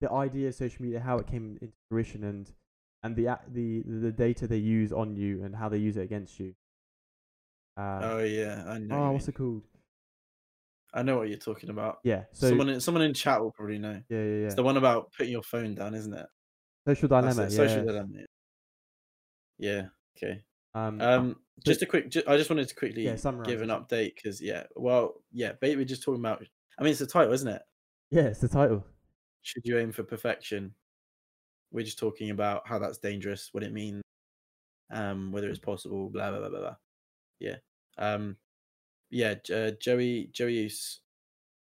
[0.01, 2.51] the idea of social media, how it came into fruition, and
[3.03, 6.39] and the the the data they use on you and how they use it against
[6.39, 6.53] you.
[7.81, 9.63] Uh, oh yeah i know oh, what's it called?
[10.93, 12.23] i know what you're talking about Yeah.
[12.31, 14.45] So someone in, someone in chat will probably know yeah, yeah, yeah.
[14.45, 16.27] it's the one about putting your phone down isn't it
[16.87, 17.43] social dilemma.
[17.43, 17.57] it, Yeah.
[17.57, 18.19] social dilemma
[19.57, 19.83] yeah.
[20.17, 20.43] okay
[20.75, 21.01] Um.
[21.01, 23.15] um just a quick ju- i just wanted to quickly Yeah,
[23.45, 26.43] give an update because yeah well yeah we're just talking about
[26.77, 27.61] i mean it's the title isn't it
[28.13, 28.85] yeah, it's the title.
[29.41, 30.75] should you aim for perfection
[31.71, 34.01] we're just talking about how that's dangerous what it means
[34.91, 36.75] um whether it's possible blah blah blah blah, blah.
[37.39, 37.55] yeah
[37.97, 38.35] um
[39.09, 41.01] yeah uh, joey joey Us-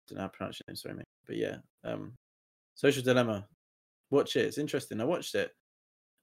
[0.08, 2.14] don't know how to pronounce your name sorry mate but yeah um
[2.76, 3.48] social dilemma.
[4.12, 5.52] Watch it it's interesting i watched it.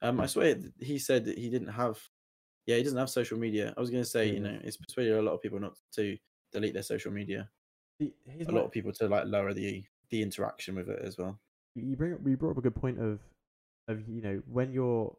[0.03, 1.99] Um i swear he said that he didn't have
[2.67, 3.73] yeah he doesn't have social media.
[3.77, 6.17] I was going to say you know it's persuaded a lot of people not to
[6.53, 7.49] delete their social media.
[8.01, 11.17] Here's a my- lot of people to like lower the the interaction with it as
[11.17, 11.39] well.
[11.77, 13.21] You bring up, you brought up a good point of
[13.89, 15.17] of you know when you're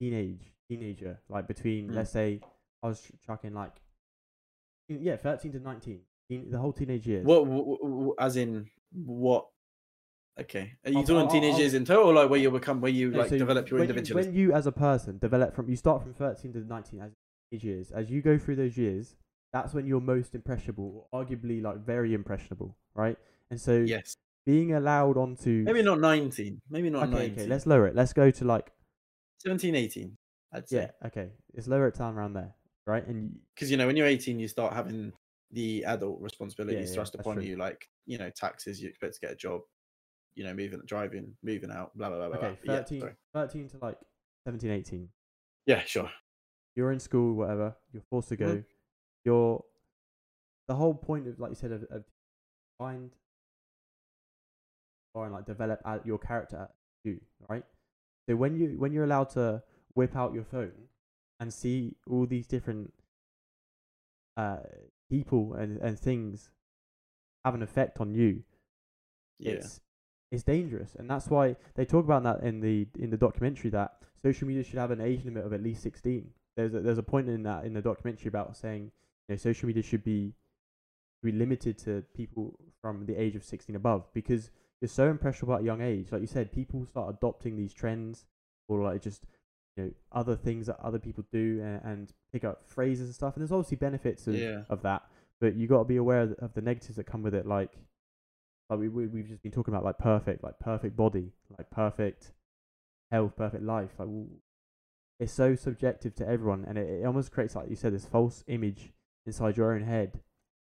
[0.00, 1.94] teenage teenager like between Mm.
[1.96, 2.40] let's say
[2.82, 3.74] I was chucking like
[4.88, 7.24] yeah thirteen to nineteen the whole teenage years.
[7.24, 9.46] What, w- w- w- as in what?
[10.38, 12.50] Okay, are you I'll- talking I'll- teenage I'll- years in total, or like where you
[12.50, 15.18] become, where you No, like so develop your when you, when you as a person
[15.18, 17.12] develop from you start from thirteen to nineteen as
[17.50, 19.16] teenage years, as you go through those years,
[19.52, 23.16] that's when you're most impressionable, or arguably like very impressionable, right?
[23.50, 24.16] And so Yes.
[24.44, 26.60] being allowed onto Maybe not 19.
[26.68, 27.32] Maybe not okay, 19.
[27.32, 27.94] okay, let's lower it.
[27.94, 28.72] Let's go to like
[29.38, 30.16] 17, 18,
[30.52, 30.76] I'd say.
[30.76, 32.54] yeah, okay, let's lower it down around there,
[32.86, 33.06] right?
[33.06, 35.12] And Because, you know, when you're 18, you start having
[35.52, 39.20] the adult responsibilities yeah, thrust that's upon you, like, you know, taxes, you expect to
[39.20, 39.60] get a job,
[40.34, 42.48] you know, moving, driving, moving out, blah, blah, blah, blah.
[42.48, 42.76] okay, blah.
[42.76, 43.12] 13, sorry.
[43.34, 43.98] 13 to like
[44.46, 45.08] 17, 18.
[45.66, 46.10] yeah, sure.
[46.74, 47.74] You're in school, whatever.
[47.92, 48.56] You're forced to go.
[48.56, 48.64] Mhm.
[49.24, 49.64] You're
[50.68, 52.04] the whole point of, like you said, of, of
[52.78, 53.12] find
[55.14, 56.68] or like develop your character
[57.02, 57.64] you, right?
[58.28, 59.62] So when you when you're allowed to
[59.94, 60.72] whip out your phone
[61.40, 62.92] and see all these different
[64.36, 64.58] uh
[65.10, 66.50] people and, and things
[67.44, 68.42] have an effect on you,
[69.38, 69.52] Yeah.
[69.52, 69.80] it's
[70.32, 74.02] it's dangerous, and that's why they talk about that in the in the documentary that
[74.22, 76.30] social media should have an age limit of at least sixteen.
[76.56, 78.90] There's a, there's a point in that in the documentary about saying
[79.28, 80.34] you know social media should be
[81.22, 85.60] be limited to people from the age of sixteen above because you're so impressionable at
[85.62, 86.10] a young age.
[86.10, 88.26] Like you said, people start adopting these trends
[88.68, 89.24] or like just
[89.76, 93.34] you know other things that other people do and, and pick up phrases and stuff.
[93.34, 94.62] And there's obviously benefits of, Yeah.
[94.70, 95.02] of that,
[95.40, 97.46] but you got to be aware of the- of the negatives that come with it,
[97.46, 97.72] like
[98.68, 102.32] like we, we we've just been talking about like perfect like perfect body like perfect
[103.12, 104.08] health perfect life like
[105.20, 108.42] it's so subjective to everyone and it, it almost creates like you said this false
[108.48, 108.92] image
[109.24, 110.20] inside your own head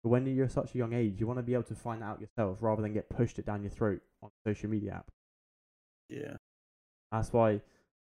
[0.04, 2.22] but when you're such a young age you want to be able to find out
[2.22, 5.10] yourself rather than get pushed it down your throat on social media app
[6.10, 6.36] Yeah.
[7.12, 7.62] that's why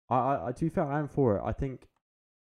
[0.08, 1.42] I, I, I to be fair, I am for it.
[1.44, 1.88] I think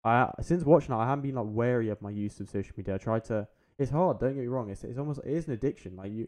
[0.03, 2.95] I since watching it, I haven't been like wary of my use of social media.
[2.95, 3.47] I try to.
[3.79, 4.19] It's hard.
[4.19, 4.69] Don't get me wrong.
[4.69, 5.95] It's it's almost it is an addiction.
[5.95, 6.27] Like you,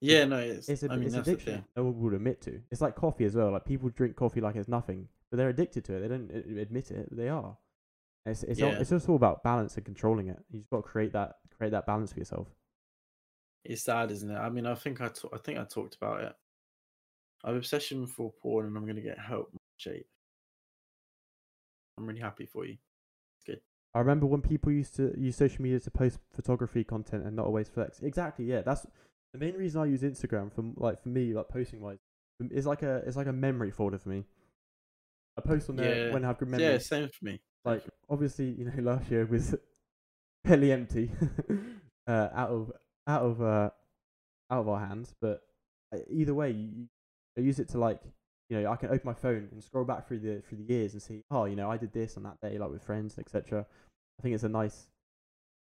[0.00, 1.64] Yeah, no, it's, it's a I mean, it's addiction.
[1.76, 2.60] No one would admit to.
[2.70, 3.52] It's like coffee as well.
[3.52, 6.00] Like people drink coffee like it's nothing, but they're addicted to it.
[6.00, 7.08] They don't admit it.
[7.08, 7.56] But they are.
[8.26, 10.38] It's it's all, it's just all about balance and controlling it.
[10.50, 12.48] You just got to create that create that balance for yourself.
[13.64, 14.38] It's sad, isn't it?
[14.38, 16.32] I mean, I think I I think I talked about it.
[17.44, 19.52] I have obsession for porn, and I'm going to get help.
[19.76, 20.06] Shape.
[22.00, 22.76] I'm really happy for you.
[23.36, 23.60] It's good.
[23.94, 27.46] I remember when people used to use social media to post photography content and not
[27.46, 28.00] always flex.
[28.00, 28.62] Exactly, yeah.
[28.62, 28.86] That's
[29.32, 31.98] the main reason I use Instagram for like for me, like posting wise.
[32.40, 34.24] It's like a it's like a memory folder for me.
[35.36, 36.12] I post on there Yeah.
[36.14, 36.70] when I have good memories.
[36.70, 37.40] Yeah, same for me.
[37.64, 39.54] like obviously, you know, last year was
[40.44, 41.10] fairly empty,
[42.06, 42.72] uh, out of
[43.06, 43.70] out of uh,
[44.50, 45.14] out of our hands.
[45.20, 45.40] But
[45.94, 46.88] uh, either way, you, you-
[47.38, 48.00] I use it to like
[48.50, 50.92] you know I can open my phone and scroll back through the through the years
[50.92, 53.64] and see oh you know I did this on that day like with friends etc.
[54.18, 54.88] I think it's a nice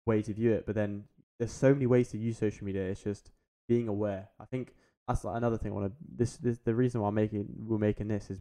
[0.06, 0.64] way to view it.
[0.64, 1.04] But then
[1.38, 2.82] there's so many ways to use social media.
[2.84, 3.30] It's just
[3.68, 4.28] being aware.
[4.38, 4.74] I think
[5.06, 5.72] that's like another thing.
[5.72, 8.38] I want to this this the reason why I'm making we're making this is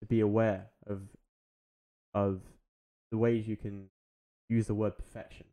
[0.00, 1.02] to be aware of
[2.14, 2.40] of
[3.12, 3.90] the ways you can
[4.48, 5.46] use the word perfection.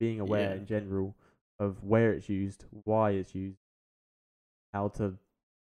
[0.00, 0.56] Being aware Yeah.
[0.56, 1.14] in general
[1.58, 3.58] of where it's used, why it's used,
[4.72, 5.14] how to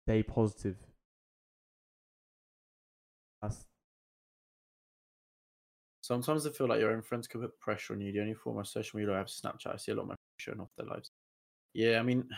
[0.06, 0.76] stay positive.
[3.42, 3.64] That's
[6.02, 8.10] Sometimes I feel like your own friends could put pressure on you.
[8.10, 9.74] The only form of social media I have is Snapchat.
[9.74, 11.10] I see a lot of my friends showing off their lives.
[11.74, 12.28] Yeah, I mean,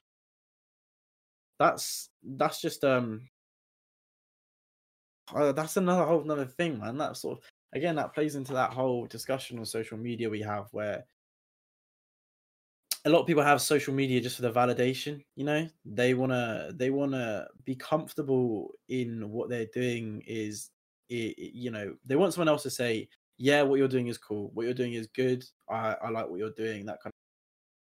[1.59, 3.29] that's that's just um,
[5.35, 6.99] uh, that's another whole another thing, man.
[6.99, 10.67] That sort of again that plays into that whole discussion on social media we have
[10.73, 11.05] where
[13.05, 16.31] a lot of people have social media just for the validation you know they want
[16.31, 20.71] to they want to be comfortable in what they're doing is
[21.12, 24.18] i- i- you know they want someone else to say yeah what you're doing is
[24.18, 24.51] cool.
[24.55, 25.44] What you're doing is good.
[25.70, 27.18] I i like what you're doing that kind of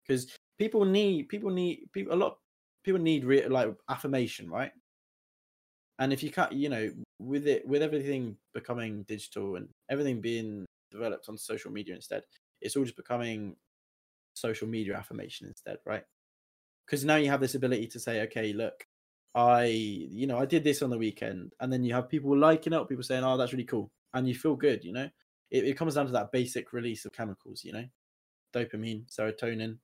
[0.07, 2.39] because people need people need people a lot
[2.85, 4.73] people need re- like affirmation right?
[5.99, 10.67] And if you can't you know with it with everything becoming digital and everything being
[10.91, 12.23] developed on social media instead
[12.61, 13.57] it's all just becoming
[14.35, 16.05] social media affirmation instead right?
[16.87, 18.87] Because now you have this ability to say okay look
[19.37, 22.73] i you know i did this on the weekend and then you have people liking
[22.73, 25.09] it people saying oh that's really cool and you feel good you know?
[25.51, 27.85] It, it comes down to that basic release of chemicals you know?
[28.55, 29.77] Dopamine serotonin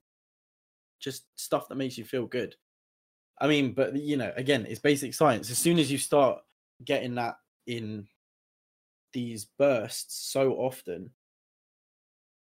[0.98, 2.56] just stuff that makes you feel good.
[3.40, 5.50] I mean but you know again it's basic science.
[5.50, 6.40] As soon as you start
[6.84, 7.36] getting that
[7.66, 8.06] in
[9.12, 11.10] these bursts so often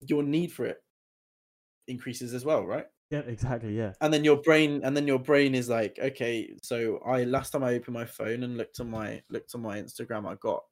[0.02, 0.84] your need for it
[1.88, 3.94] increases as well right yeah, exactly, yeah.
[4.02, 7.64] and then your brain and then your brain is like okay so i last time
[7.64, 10.64] i opened my phone and looked on my looked on my instagram i got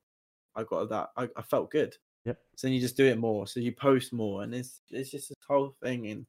[0.56, 1.95] i got that i, I felt good
[2.26, 2.38] Yep.
[2.58, 5.30] so then you just do it more so you post more and it's it's just
[5.30, 6.26] this whole thing and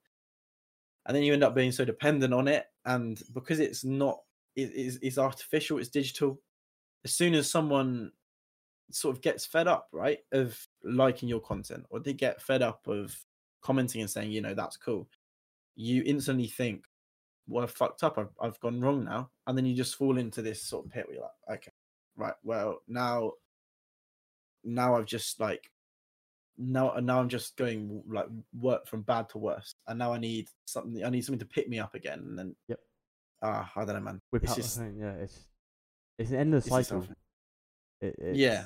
[1.06, 4.20] and then you end up being so dependent on it and because it's not
[4.54, 6.40] it is it's artificial it's digital
[7.04, 8.12] as soon as someone
[8.90, 12.86] sort of gets fed up, right, of liking your content, or they get fed up
[12.86, 13.16] of
[13.60, 15.08] commenting and saying, you know, that's cool,
[15.78, 16.82] you instantly think,
[17.46, 18.18] well, I've fucked up.
[18.18, 19.30] I've, I've gone wrong now.
[19.46, 21.72] And then you just fall into this sort of pit where you're like, okay,
[22.16, 23.32] right, well, now,
[24.64, 25.70] now I've just like,
[26.58, 28.26] now, now I'm just going like
[28.58, 29.76] work from bad to worse.
[29.86, 32.18] And now I need something, I need something to pick me up again.
[32.18, 32.80] And then, Yep.
[33.40, 34.20] Ah, I don't know, man.
[34.32, 35.46] With It's just, yeah, it's
[36.18, 37.06] it's an endless it's cycle.
[38.00, 38.64] It, Yeah.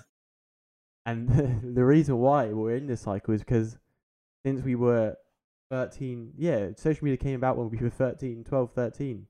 [1.04, 1.28] And
[1.76, 3.76] the reason why we're in this cycle is because
[4.46, 5.14] since we were
[5.72, 9.26] 13, yeah, social media came about when we were 13, 12, 13.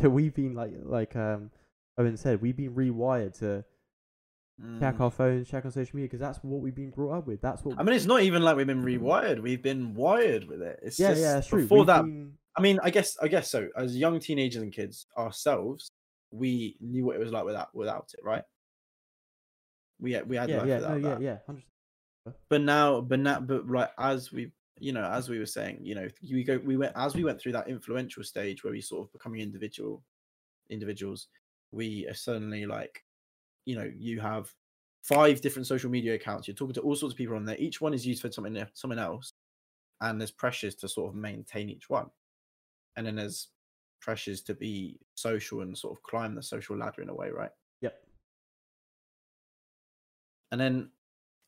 [0.00, 1.50] So we've been like, like um,
[1.96, 3.64] Owen said, we've been rewired to
[4.78, 5.00] check Mm.
[5.00, 7.40] our phones, check on social media because that's what we've been brought up with.
[7.40, 7.78] That's what.
[7.78, 9.40] I mean, it's not even like we've been rewired.
[9.40, 10.80] We've been wired with it.
[10.82, 11.62] It's yeah, just yeah, that's true.
[11.62, 12.02] before We've that.
[12.02, 13.68] been- I mean, I guess, I guess so.
[13.76, 15.90] As young teenagers and kids ourselves,
[16.30, 18.44] we knew what it was like without without it, right?
[20.00, 21.64] We had we had yeah, yeah, no, yeah, yeah, hundred.
[22.48, 25.94] But now, but now, but like as we, you know, as we were saying, you
[25.94, 29.06] know, we go, we went as we went through that influential stage where we sort
[29.06, 30.02] of becoming individual
[30.70, 31.28] individuals.
[31.72, 33.04] We are suddenly like,
[33.64, 34.52] you know, you have
[35.02, 36.48] five different social media accounts.
[36.48, 37.58] You're talking to all sorts of people on there.
[37.58, 39.32] Each one is used for something something else,
[40.00, 42.06] and there's pressures to sort of maintain each one.
[42.96, 43.48] And then there's
[44.00, 47.50] pressures to be social and sort of climb the social ladder in a way, right?
[47.80, 47.94] Yep.
[50.52, 50.90] and then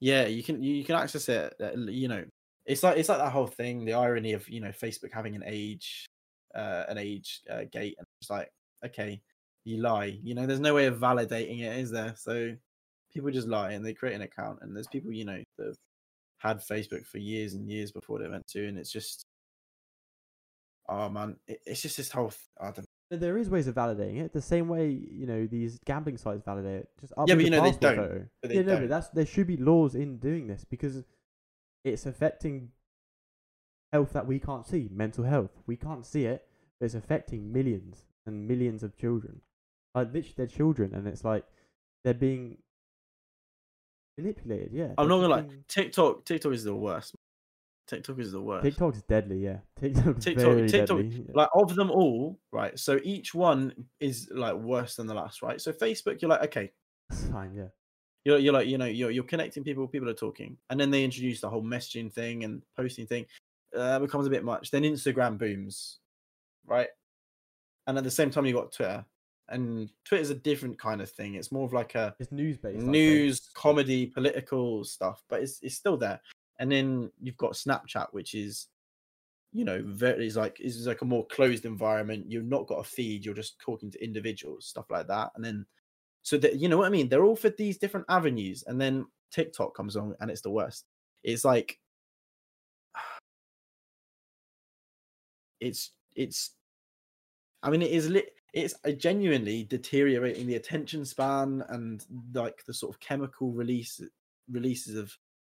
[0.01, 2.25] yeah you can you can access it uh, you know
[2.69, 5.43] it's like it's like that whole thing the irony of you know facebook having an
[5.47, 6.07] age
[6.55, 8.49] uh an age uh, gate and it's like
[8.85, 9.21] okay
[9.65, 12.55] you lie you know there's no way of validating it is there so
[13.13, 15.77] people just lie and they create an account and there's people you know that have
[16.39, 19.25] had facebook for years and years before they went to and it's just
[20.89, 23.75] oh man it, it's just this whole th- i don't There- There is ways of
[23.75, 24.33] validating it.
[24.35, 26.89] The same way you know these gambling sites validate it.
[27.01, 28.25] Just but you know they don't, photo.
[28.43, 28.83] but they yeah, no, don't.
[28.83, 31.05] but that's there should be laws in doing this because
[31.89, 32.71] it's affecting
[33.93, 35.51] health that we can't see, mental health.
[35.67, 36.47] We can't see it,
[36.79, 39.41] but it's affecting millions and millions of children.
[39.95, 41.45] Like literally, they're children, and it's like
[42.05, 42.59] they're being
[44.17, 44.71] manipulated.
[44.73, 47.15] Yeah, i'm not gonna just lie tiktok tiktok is the worst
[47.87, 49.39] tiktok is the worst TikTok's deadly.
[49.39, 51.27] Yeah, TikTok's TikTok- TikTok, deadly.
[51.35, 52.79] like of them all, right?
[52.79, 55.61] So each one is like worse than the last, right?
[55.61, 56.73] So Facebook, you're like, okay,
[57.33, 57.55] fine.
[57.55, 57.69] Yeah,
[58.29, 61.03] you're you're like, you know, you're you're connecting people, people are talking, and then they
[61.03, 63.25] introduce the whole messaging thing and posting thing,
[63.77, 64.71] uh, becomes a bit much.
[64.71, 65.99] Then Instagram booms,
[66.67, 66.89] right?
[67.87, 69.05] And at the same time, you got Twitter,
[69.49, 71.37] and Twitter's a different kind of thing.
[71.37, 72.85] It's more of like a it's news based.
[72.85, 76.21] news, comedy, political stuff, but it's it's still there.
[76.59, 78.67] And then you've got Snapchat, which is,
[79.53, 82.27] you know, very is like is like a more closed environment.
[82.29, 83.25] You've not got a feed.
[83.25, 85.31] You're just talking to individuals, stuff like that.
[85.35, 85.65] And then,
[86.29, 87.09] so that you know what I mean.
[87.09, 88.63] They're all for these different avenues.
[88.67, 90.85] And then TikTok comes on, and it's the worst.
[91.25, 91.79] It's like,
[95.61, 96.51] it's it's.
[97.63, 98.35] I mean, it is lit.
[98.53, 103.99] It's uh, genuinely deteriorating the attention span and like the sort of chemical release
[104.51, 105.11] releases of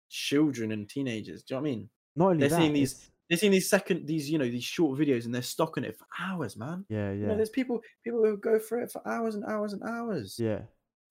[0.09, 1.43] children and teenagers.
[1.43, 1.89] Do you know what I mean?
[2.15, 4.99] Not only they're that, seeing these- They're seeing these second, these you know, these short
[4.99, 6.83] videos, and they're stocking it for hours, man.
[6.89, 9.71] Yeah, You yeah, know, there's people, people who go for it for hours and hours
[9.71, 10.59] and hours, yeah.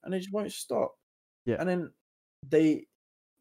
[0.05, 0.95] and they just won't stop.
[1.47, 1.57] Yeah.
[1.59, 1.91] and then
[2.47, 2.85] they,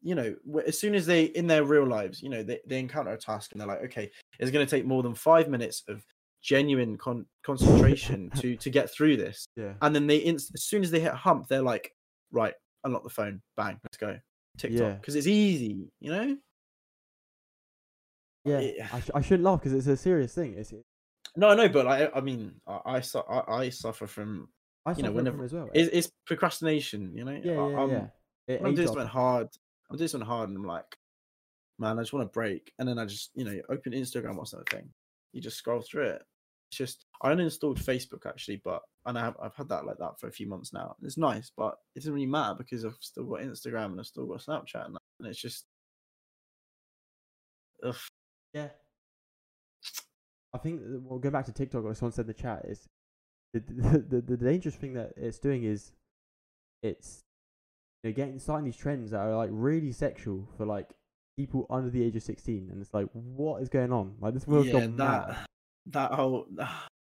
[0.00, 0.34] you know,
[0.66, 3.52] as soon as they in their real lives, you know, they they encounter a task,
[3.52, 6.02] and they're like, okay, it's going to take more than five minutes of
[6.42, 9.74] genuine con- concentration to to get through this Yeah.
[9.82, 11.94] and then they inst- as soon as they hit a hump they're like
[12.32, 14.18] right unlock the phone bang let's go
[14.56, 14.92] tiktok Yeah.
[14.94, 16.34] because it's easy you know
[18.44, 18.58] Yeah.
[18.60, 20.54] it- I, sh- I shouldn't laugh because it's a serious thing.
[20.56, 20.84] It's, it,
[21.36, 24.48] no no but like, i mean i I, su- I I suffer from
[24.84, 25.66] I You know, whenever- as well.
[25.66, 25.80] Eh?
[25.80, 28.06] it's, it's procrastination you know yeah, yeah, I'm, yeah.
[28.48, 29.46] It i'm doing something hard
[29.90, 30.96] i'm doing something hard and i'm like
[31.78, 34.46] man i just want to break and then i just you know open instagram or
[34.46, 34.88] something
[35.32, 36.22] you just scroll through it
[36.70, 40.18] it's just i uninstalled facebook actually but and I have, i've had that like that
[40.18, 43.24] for a few months now it's nice but it doesn't really matter because i've still
[43.24, 45.66] got instagram and i've still got snapchat and, and it's just
[47.86, 47.94] ugh.
[48.52, 48.68] Yeah.
[50.52, 51.84] I think that- well, go back to TikTok.
[51.84, 52.86] What someone said in the chat is
[53.52, 55.92] the the, the the dangerous thing that it's doing is
[56.82, 57.22] it's
[58.02, 60.90] you know, getting starting these trends that are like really sexual for like
[61.36, 64.16] people under the age of sixteen, and it's like what is going on?
[64.20, 65.36] Like this world's yeah gone that mad
[65.86, 66.46] that whole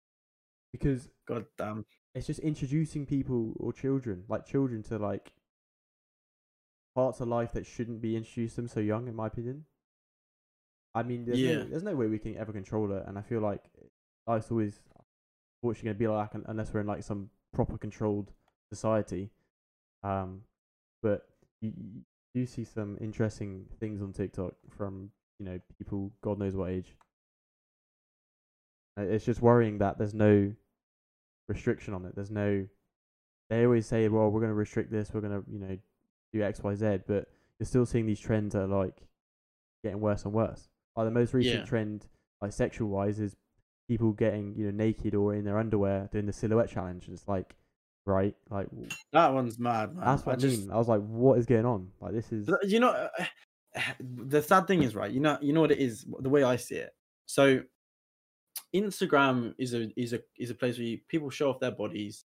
[0.72, 1.84] because god damn
[2.14, 5.32] it's just introducing people or children, like children, to like
[6.94, 9.64] parts of life that shouldn't be introduced to them so young, in my opinion.
[10.98, 11.58] I mean, there's, Yeah.
[11.58, 13.62] no, there's no way we can ever control it, and I feel like
[14.26, 14.80] life's always
[15.62, 18.32] unfortunately going to be like unless we're in like some proper controlled
[18.72, 19.30] society.
[20.02, 20.42] Um,
[21.02, 21.28] but
[21.60, 22.02] you, you
[22.34, 26.94] do see some interesting things on TikTok from you know people God knows what age.
[28.96, 30.52] It's just worrying that there's no
[31.48, 32.14] restriction on it.
[32.16, 32.66] There's no.
[33.48, 35.12] They always say, "Well, we're going to restrict this.
[35.14, 35.78] We're going to, you know,
[36.32, 37.28] do X, Y, Z," but
[37.58, 38.96] you're still seeing these trends that are like
[39.84, 40.68] getting worse and worse.
[40.98, 41.64] Like the most recent Yeah.
[41.64, 42.06] trend,
[42.42, 43.36] like sexual wise, is
[43.88, 47.06] people getting you know naked or in their underwear doing the silhouette challenge.
[47.06, 47.54] And it's like,
[48.04, 48.66] right, like
[49.12, 50.04] That one's mad, man.
[50.04, 50.70] that's what I, just- mean.
[50.72, 51.90] I was like, what is going on?
[52.00, 53.08] Like this is You know,
[54.00, 55.10] the sad thing is, right?
[55.10, 56.04] You know, you know what it is.
[56.20, 56.92] The way I see it.
[57.26, 57.60] So,
[58.74, 62.24] Instagram is a is a is a place where you, people show off their bodies,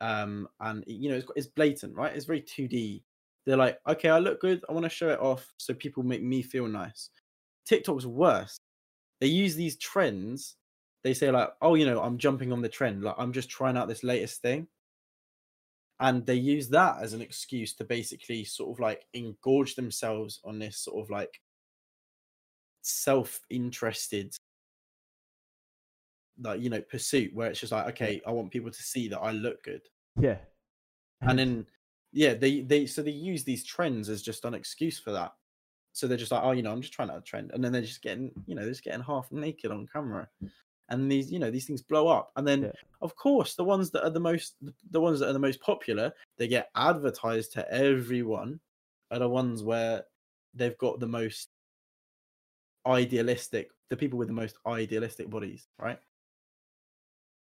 [0.00, 2.14] um, and you know it's it's blatant, right?
[2.14, 3.04] It's very two D.
[3.46, 4.62] They're like, okay, I look good.
[4.68, 7.10] I want to show it off so people make me feel nice.
[7.66, 8.56] TikTok's worse.
[9.20, 10.56] They use these trends.
[11.04, 13.02] They say like, oh, you know, I'm jumping on the trend.
[13.02, 14.68] Like I'm just trying out this latest thing
[16.02, 20.58] and they use that as an excuse to basically sort of like engorge themselves on
[20.58, 21.40] this sort of like
[22.82, 24.34] self-interested
[26.42, 29.20] like you know pursuit where it's just like okay i want people to see that
[29.20, 29.82] i look good
[30.20, 30.38] yeah.
[31.20, 31.64] and then
[32.12, 35.32] yeah they they so they use these trends as just an excuse for that
[35.92, 37.72] so they're just like oh you know i'm just trying out a trend and then
[37.72, 40.28] they're just getting you know they're just getting half naked on camera
[40.88, 42.70] and these you know these things blow up and then Yeah.
[43.00, 44.56] of course the ones that are the most
[44.90, 48.60] the ones that are the most popular they get advertised to everyone
[49.10, 50.04] are the ones where
[50.54, 51.48] they've got the most
[52.86, 55.98] idealistic the people with the most idealistic bodies right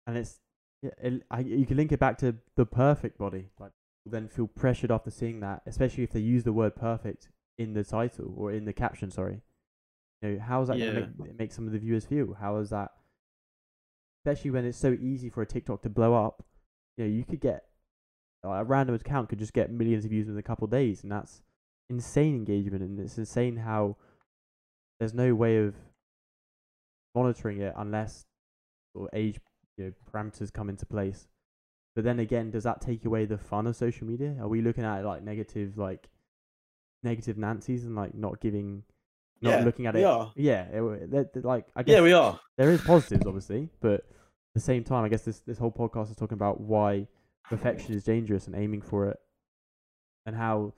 [0.08, 0.40] and it's
[0.82, 3.50] yeah, it, I, you can link it back to the perfect body.
[3.60, 3.72] Like
[4.06, 7.30] then feel pressured after seeing that, especially if they use the word perfect
[7.62, 9.12] in the title or in the caption.
[9.12, 9.42] Sorry,
[10.22, 10.92] you know how is that Yeah.
[10.92, 12.34] going to make make some of the viewers feel?
[12.34, 12.92] How is that,
[14.20, 16.44] especially when it's so easy for a TikTok to blow up?
[16.98, 17.66] You know, you could get
[18.44, 21.04] like, a random account could just get millions of views in a couple of days,
[21.04, 21.42] and that's
[21.90, 23.98] insane engagement, and it's insane how
[25.00, 25.76] there's no way of
[27.16, 28.26] monitoring it unless
[28.96, 29.40] of age
[29.78, 31.28] you know, parameters come into place.
[31.96, 34.38] But then again, does that take away the fun of social media?
[34.40, 36.10] Are we looking at it like negative, like
[37.04, 38.84] negative Nancy's, and like not giving,
[39.42, 40.06] not Yeah, looking at we it?
[40.06, 40.32] are.
[40.36, 43.70] Yeah, it, w- that- that, like I guess yeah we are there is positives, obviously,
[43.80, 47.08] but at the same time, I guess this this whole podcast is talking about why
[47.50, 49.20] perfection is dangerous and aiming for it,
[50.26, 50.74] and how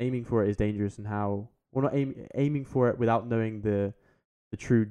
[0.00, 3.60] aiming for it is dangerous, and how well not aim, aiming for it without knowing
[3.62, 3.92] the
[4.50, 4.86] the true,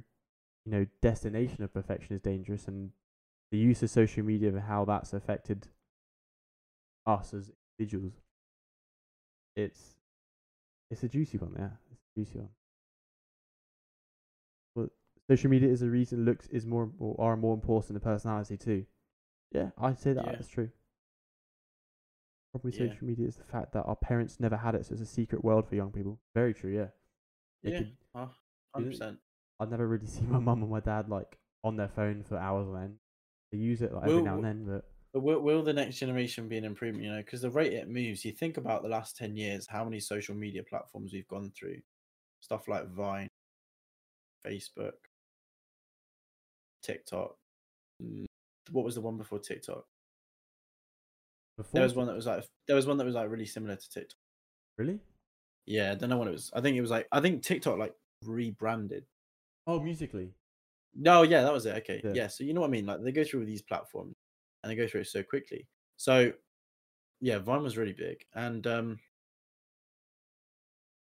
[0.65, 2.91] you know, destination of perfection is dangerous, and
[3.51, 5.67] the use of social media and how that's affected
[7.05, 8.13] us as individuals.
[9.55, 9.96] It's
[10.89, 11.69] it's a juicy one, yeah.
[11.91, 12.49] It's a juicy one.
[14.75, 14.89] But
[15.29, 18.85] social media is a reason looks is more or are more important than personality too.
[19.51, 20.31] Yeah, I'd say that Yeah.
[20.33, 20.69] that's true.
[22.51, 22.89] Probably Yeah.
[22.89, 25.43] social media is the fact that our parents never had it, so it's a secret
[25.43, 26.19] world for young people.
[26.33, 26.89] Very true, yeah.
[27.63, 27.81] They yeah
[28.15, 28.27] uh,
[28.75, 29.19] 100%
[29.59, 32.67] I'd never really see my mum or my dad like on their phone for hours
[32.67, 32.99] on end.
[33.51, 34.85] They use it like every Will- now and then, but
[35.17, 37.03] But will, will the next generation be an improvement?
[37.03, 39.83] You know, because the rate it moves, you think about the last 10 years, how
[39.83, 41.79] many social media platforms we've gone through.
[42.39, 43.27] Stuff like Vine,
[44.45, 44.91] Facebook,
[46.83, 47.35] TikTok.
[47.99, 48.25] mm,
[48.69, 49.85] What was the one before TikTok?
[51.57, 53.75] before There was one that was like there was one that was like really similar
[53.75, 54.19] to TikTok.
[54.77, 54.99] really.
[55.65, 56.51] Yeah, I don't know what it was.
[56.53, 59.03] I think it was like I think TikTok like rebranded.
[59.65, 60.27] Oh, Musical.ly.
[60.93, 61.75] No, yeah, that was it.
[61.77, 62.01] Okay.
[62.03, 62.11] Yeah.
[62.13, 62.27] Yeah.
[62.27, 62.85] so you know what I mean?
[62.85, 64.13] Like they go through these platforms
[64.67, 65.65] and they go through it so quickly.
[65.95, 66.33] So
[67.21, 68.23] yeah, Vine was really big.
[68.35, 68.99] And um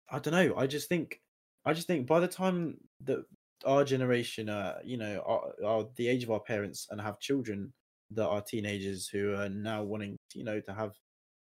[0.09, 0.55] I don't know.
[0.55, 1.19] I just think
[1.65, 3.25] I just think by the time that
[3.65, 7.73] our generation uh, you know, are, are the age of our parents and have children
[8.11, 10.93] that are teenagers who are now wanting, you know, to have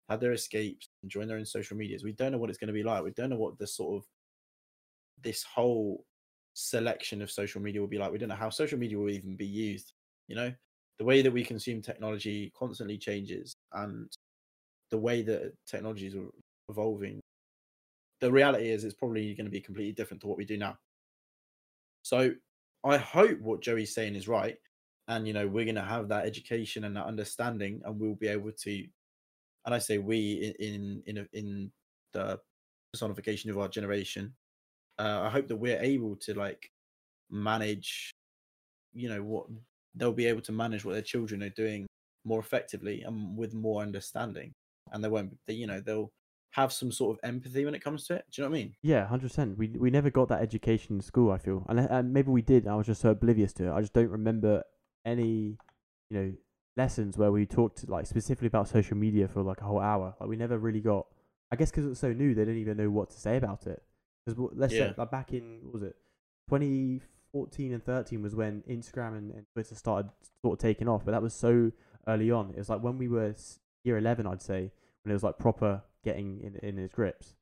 [0.09, 2.03] had their escapes and join their own social medias.
[2.03, 3.05] We don't know what it's going to be like.
[3.05, 4.09] We don't know what the sort of
[5.23, 6.05] this whole
[6.55, 8.11] selection of social media will be like.
[8.11, 9.93] We don't know how social media will even be used.
[10.27, 10.53] You know,
[10.99, 14.11] the way that we consume technology constantly changes, and
[14.91, 16.17] the way that technology is
[16.69, 17.21] evolving.
[18.21, 20.77] The reality is, it's probably going to be completely different to what we do now.
[22.03, 22.33] So,
[22.85, 24.57] I hope what Joey's saying is right,
[25.09, 28.29] and you know, we're going to have that education and that understanding, and we'll be
[28.29, 28.87] able to.
[29.67, 31.73] And I say we in in in,
[32.13, 32.39] the
[32.93, 34.33] personification of our generation
[34.99, 36.71] uh, I hope that we're able to like
[37.31, 38.15] manage,
[38.95, 39.47] you know, what
[39.97, 41.87] they'll be able to manage what their children are doing
[42.25, 44.53] more effectively and with more understanding,
[44.93, 46.11] and they won't, they, you know, they'll
[46.51, 48.25] have some sort of empathy when it comes to it.
[48.31, 48.75] Do you know what I mean?
[48.83, 49.59] Yeah, hundred percent.
[49.59, 51.31] We we never got that education in school.
[51.31, 52.67] I feel, and, and maybe we did.
[52.67, 53.73] I was just so oblivious to it.
[53.73, 54.63] I just don't remember
[55.05, 55.57] any,
[56.11, 56.33] you know,
[56.77, 60.15] lessons where we talked like specifically about social media for like a whole hour.
[60.21, 61.07] Like we never really got
[61.53, 63.83] I guess because it's so new, they didn't even know what to say about it.
[64.25, 64.89] Because let's Yeah.
[64.89, 65.97] say like back in what was it
[67.33, 70.11] 2014 and 13 was when Instagram and, and Twitter started
[70.43, 71.73] sort of taking off, but that was so
[72.07, 72.51] early on.
[72.51, 73.35] It was like when we were
[73.85, 74.71] year 11, I'd say,
[75.03, 77.35] when it was like proper getting in in its grips.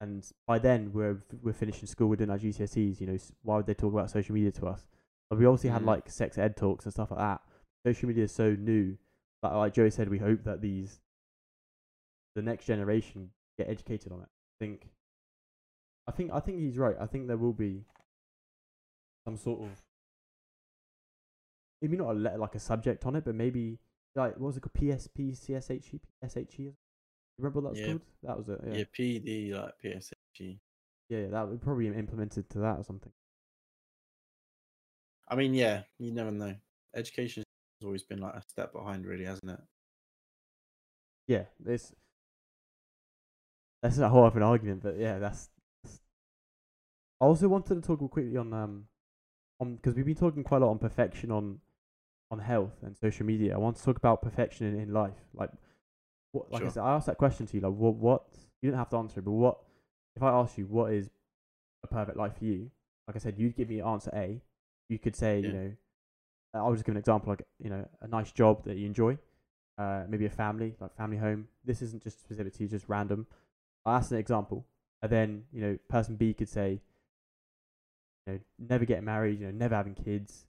[0.00, 3.00] And by then we're we're finishing school, we're doing our GCSEs.
[3.00, 4.86] You know, why would they talk about social media to us?
[5.30, 5.86] But we obviously had Mm.
[5.86, 7.40] like sex ed talks and stuff like that.
[7.86, 8.96] Social media is so new.
[9.40, 11.00] But like Joey said, we hope that these
[12.34, 14.28] the next generation get educated on it.
[14.28, 14.88] I think
[16.06, 16.96] I think I think he's right.
[17.00, 17.84] I think there will be
[19.24, 19.82] some sort of
[21.80, 23.78] maybe not a le- like a subject on it, but maybe
[24.14, 24.74] like what was it called?
[24.74, 26.72] PSP, CSHE, SHE.
[27.38, 27.86] Remember what that's Yeah.
[27.92, 28.02] called?
[28.22, 28.60] That was it.
[28.66, 28.74] Yeah.
[28.74, 30.60] Yeah, PD like PSHE.
[31.08, 33.12] yeah, yeah, that would probably be implemented to that or something.
[35.28, 36.54] I mean, yeah, you never know.
[36.94, 37.42] Education
[37.80, 39.60] has always been like a step behind, really, hasn't it?
[41.26, 41.94] Yeah, this
[43.82, 45.48] that's a whole other argument, but yeah, that's.
[45.82, 46.00] that's-
[47.20, 48.88] I also wanted to talk quickly on um,
[49.60, 51.58] on because we've been talking quite a lot on perfection on,
[52.30, 53.54] on health and social media.
[53.54, 55.50] I want to talk about perfection in, in life, like,
[56.32, 58.24] what like I said, I asked that question to you, like, what what
[58.60, 59.58] you didn't have to answer it, but what
[60.16, 61.10] if I asked you what is
[61.82, 62.70] a perfect life for you?
[63.06, 64.40] Like I said, you'd give me answer A.
[64.88, 65.72] You could say, you know,
[66.54, 69.18] I'll just give an example, like you know, a nice job that you enjoy,
[69.78, 71.48] uh, maybe a family, like family home.
[71.64, 73.26] This isn't just specific to you, just random.
[73.84, 74.66] I'll ask an example,
[75.02, 76.80] and then you know, person B could say,
[78.26, 80.46] you know, never getting married, you know, never having kids,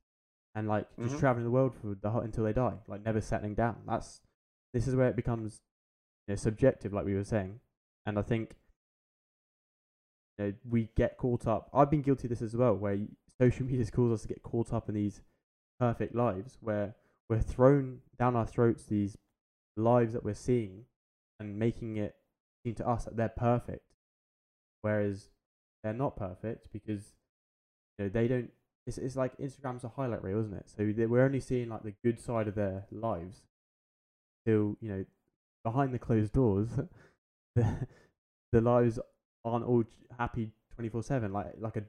[0.56, 1.20] and like just Mhm.
[1.20, 3.84] traveling the world for the whole, until they die, like never settling down.
[3.86, 4.22] That's
[4.74, 5.62] this is where it becomes,
[6.28, 7.60] you know, subjective, like we were saying,
[8.06, 8.58] and I think.
[10.38, 11.70] You know, we get caught up.
[11.74, 13.00] I've been guilty of this as well, where
[13.40, 15.22] social media causes us to get caught up in these
[15.80, 16.96] perfect lives, where
[17.30, 19.18] we're thrown down our throats these
[19.78, 20.88] lives that we're seeing
[21.40, 22.18] and making it
[22.66, 23.94] seem to us that they're perfect,
[24.82, 25.30] whereas
[25.84, 27.14] they're not perfect because
[27.98, 28.52] you know they don't.
[28.88, 30.70] It's it's like Instagram's a highlight reel, isn't it?
[30.70, 33.42] So they- we're only seeing like the good side of their lives.
[34.46, 35.06] Till you know,
[35.64, 36.70] behind the closed doors,
[37.56, 37.88] the
[38.52, 39.00] the lives
[39.44, 39.84] aren't all
[40.20, 41.34] happy twenty four seven.
[41.34, 41.84] Like like a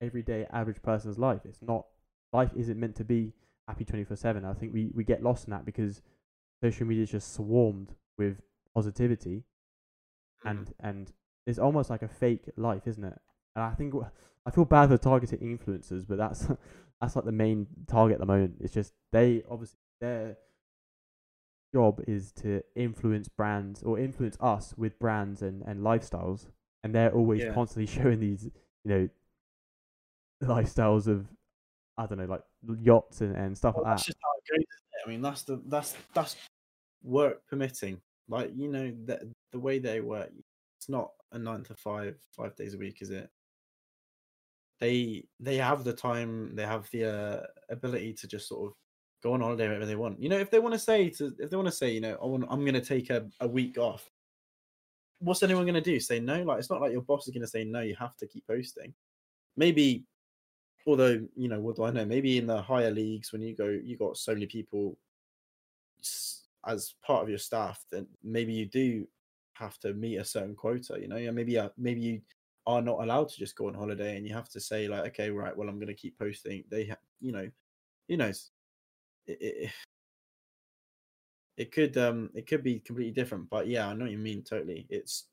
[0.00, 1.40] everyday average person's life.
[1.44, 1.86] It's not
[2.32, 3.32] life isn't meant to be
[3.66, 6.00] happy 24 7 i think we, we get lost in that because
[6.64, 8.40] social media is just swarmed with
[8.74, 9.42] positivity
[10.44, 10.50] Mm.
[10.50, 11.12] and and
[11.46, 13.18] it's almost like a fake life isn't it
[13.56, 13.92] and i think
[14.48, 16.48] i feel bad for targeting influencers but that's
[17.00, 20.36] that's like the main target at the moment it's just they obviously their
[21.74, 26.46] job is to influence brands or influence us with brands and and lifestyles
[26.82, 27.52] and they're always Yeah.
[27.52, 28.44] constantly showing these
[28.84, 29.08] you know
[30.42, 31.26] lifestyles of
[31.96, 32.44] I don't know, like
[32.80, 34.04] yachts and, and stuff Well, like that.
[34.06, 34.64] just how it goes.
[35.04, 36.36] I mean, that's the that's that's
[37.02, 38.00] work permitting.
[38.28, 40.30] Like you know, the the way they work,
[40.78, 43.28] it's not a nine to five, five days a week, is it?
[44.80, 48.76] They they have the time, they have the uh, ability to just sort of
[49.22, 50.22] go on holiday whenever they want.
[50.22, 52.16] You know, if they want to say to if they want to say, you know,
[52.22, 54.08] I want, I'm going to take a, a week off.
[55.20, 55.98] What's anyone going to do?
[55.98, 56.42] Say no?
[56.42, 57.80] Like it's not like your boss is going to say no.
[57.80, 58.94] You have to keep posting.
[59.56, 60.04] Maybe
[60.88, 63.66] although you know what do i know maybe in the higher leagues when you go
[63.66, 64.96] you got so many people
[66.66, 69.06] as part of your staff then maybe you do
[69.52, 72.20] have to meet a certain quota you know yeah maybe uh, maybe you
[72.68, 75.30] are not allowed to just go on holiday and you have to say like okay
[75.30, 77.48] right well i'm going to keep posting they ha- you know
[78.08, 78.50] who knows
[79.26, 79.70] it, it,
[81.56, 84.42] it could um it could be completely different but yeah i know what you mean
[84.42, 85.28] totally it's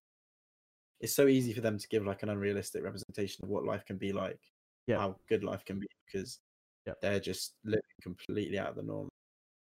[1.01, 3.97] it's so easy for them to give like an unrealistic representation of what life can
[3.97, 4.39] be like
[4.87, 4.97] Yeah.
[4.97, 6.39] how good life can be because
[6.87, 7.01] Yep.
[7.01, 9.09] they're just living completely out of the norm.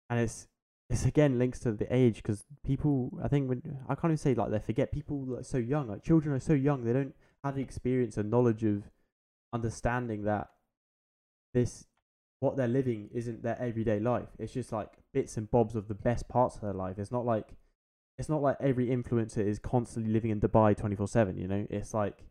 [0.09, 0.47] And it's
[0.89, 4.35] it's again links to the age because people I think when I can't even say
[4.35, 7.15] like they forget people like so young like children are so young they don't
[7.51, 8.83] the experience and knowledge of
[9.51, 10.49] understanding that
[11.53, 11.85] this
[12.39, 14.27] what they're living isn't their everyday life.
[14.37, 16.97] It's just like bits and bobs of the best parts of their life.
[16.97, 17.55] It's not like
[18.17, 21.37] it's not like every influencer is constantly living in Dubai twenty four seven.
[21.37, 22.25] You know, it's like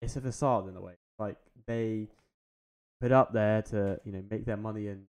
[0.00, 0.94] it's a facade in a way.
[1.18, 1.36] Like
[1.66, 2.08] they
[3.00, 5.06] put up there to you know make their money and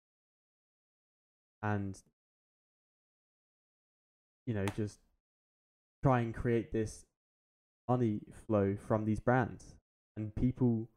[1.63, 1.99] and
[4.47, 4.99] you know just
[6.03, 7.05] try and create this
[7.91, 9.75] money flow from these brands.
[10.17, 10.89] And people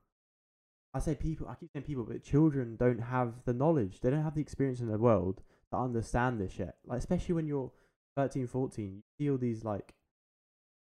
[0.94, 4.00] I say people I keep saying people but children don't have the knowledge.
[4.00, 5.42] They don't have the experience in the world
[5.72, 6.76] to understand this yet.
[6.86, 7.72] Like especially when you're
[8.16, 9.94] 13 14 you see all these like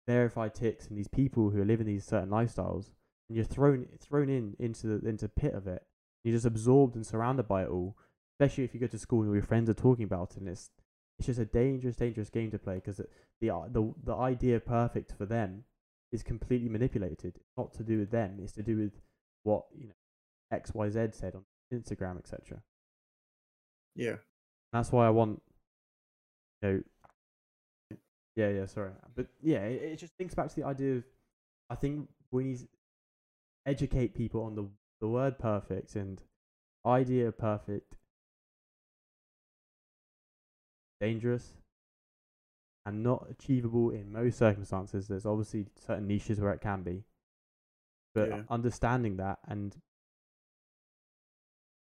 [0.07, 2.89] verified ticks and these people who are living these certain lifestyles
[3.29, 5.83] and you're thrown thrown in into the into pit of it.
[6.23, 7.95] You're just absorbed and surrounded by it all
[8.33, 10.49] especially if you go to school and all your friends are talking about it and
[10.49, 10.71] it's
[11.19, 15.27] it's just a dangerous, dangerous game to play because the the the idea perfect for
[15.27, 15.63] them
[16.11, 17.35] is completely manipulated.
[17.35, 18.39] It's not to do with them.
[18.41, 18.91] It's to do with
[19.43, 19.93] what you know
[20.51, 21.43] X Y Z said on
[21.73, 22.61] Instagram, etc.
[23.95, 24.15] Yeah.
[24.73, 25.41] That's why I want,
[26.61, 27.97] you know,
[28.35, 31.03] yeah, yeah, sorry, but yeah, it, it just thinks back to the idea of,
[31.69, 32.67] I think we need to
[33.65, 34.67] educate people on the
[35.01, 36.21] the word perfect and
[36.85, 37.95] idea perfect,
[41.01, 41.53] dangerous,
[42.85, 45.07] and not achievable in most circumstances.
[45.07, 47.03] There's obviously certain niches where it can be,
[48.13, 48.43] but Yeah.
[48.49, 49.75] understanding that and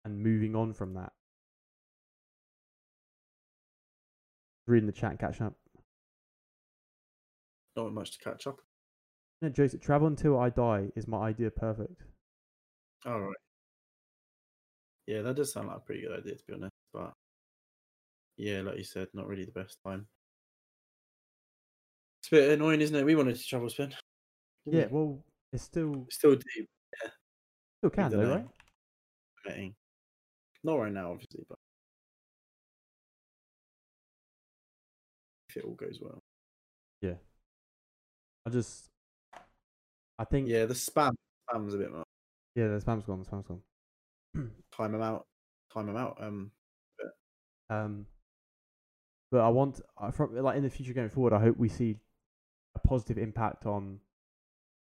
[0.04, 1.12] and moving on from that.
[4.66, 5.54] Reading the chat, and catching up.
[7.76, 8.56] Not much to catch up.
[9.42, 12.02] No, Joseph, travel until I die is my idea perfect.
[13.06, 13.36] All right.
[15.06, 16.72] Yeah, that does sound like a pretty good idea to be honest.
[16.92, 17.12] But
[18.36, 20.06] yeah, like you said, not really the best time.
[22.32, 23.04] A bit annoying, isn't it?
[23.04, 23.92] We wanted to travel spin.
[24.66, 25.18] Yeah, well,
[25.52, 26.66] it's still still do.
[27.78, 28.44] still can though,
[29.46, 29.72] right?
[30.62, 31.58] Not right now, obviously, but
[35.48, 36.22] if it all goes well.
[37.00, 37.14] Yeah,
[38.46, 38.88] I just,
[40.18, 41.14] I think, yeah, Yeah, the spam
[41.50, 42.06] spam's a bit much.
[42.54, 43.20] Yeah, the spam's gone.
[43.20, 43.62] The spam's gone.
[44.76, 45.26] Time them out.
[45.72, 46.18] Time them out.
[46.20, 46.50] Um,
[47.70, 48.06] um,
[49.30, 51.96] but I want, I, from like in the future going forward, I hope we see
[52.74, 54.00] a positive impact on,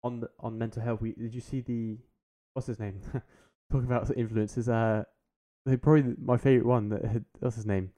[0.03, 1.01] on the, on mental health.
[1.01, 1.97] We did you see the,
[2.53, 3.01] what's his name?
[3.71, 4.67] Talking about influencers.
[4.67, 5.03] Uh,
[5.65, 6.89] they probably my favorite one.
[6.89, 7.91] That had, what's his name?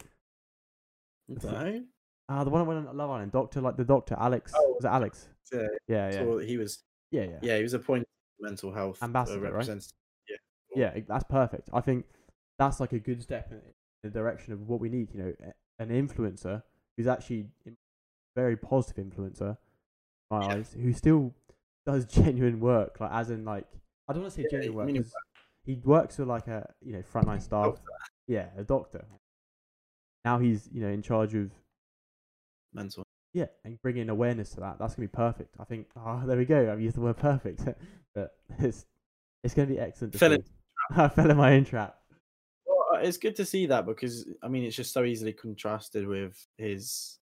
[1.29, 1.83] It's the- no,
[2.29, 3.31] Ah, the one that went on Love Island.
[3.33, 4.53] Doctor, like the doctor, Alex.
[4.55, 5.27] Oh, was it Alex?
[5.51, 6.81] yeah, Yeah, yeah, he was.
[7.11, 7.39] yeah, yeah.
[7.41, 8.07] Yeah, he was appointed
[8.39, 9.51] mental health uh, Ambassador, right?
[9.51, 9.91] representative.
[10.73, 11.69] yeah, that's perfect.
[11.73, 12.05] I think
[12.57, 13.59] that's like a good step in
[14.03, 15.09] the direction of what we need.
[15.13, 15.33] You know,
[15.79, 16.63] an influencer
[16.95, 17.71] who's actually a
[18.33, 19.57] very positive influencer, in
[20.31, 20.53] my Yeah.
[20.55, 21.33] eyes, who still
[21.85, 22.99] does genuine work.
[22.99, 23.67] Like, as in, like,
[24.07, 24.85] I don't want to say Yeah, genuine work.
[24.87, 25.13] meaning 'cause
[25.63, 27.65] he works with like a you know frontline staff.
[27.75, 27.83] Doctor.
[28.27, 29.05] Yeah, a doctor.
[30.25, 31.51] Now he's you know in charge of
[32.73, 33.03] Mental.
[33.33, 34.79] yeah, and bringing awareness to that.
[34.79, 35.55] That's gonna be perfect.
[35.59, 35.87] I think.
[35.95, 36.71] Oh, there we go.
[36.71, 37.61] I've used the word perfect,
[38.15, 38.85] but it's
[39.43, 40.13] it's gonna be excellent.
[40.13, 40.43] to Fell in-
[40.91, 41.97] I fell in my own trap.
[42.65, 46.45] Well, it's good to see that because I mean it's just so easily contrasted with
[46.57, 47.17] his,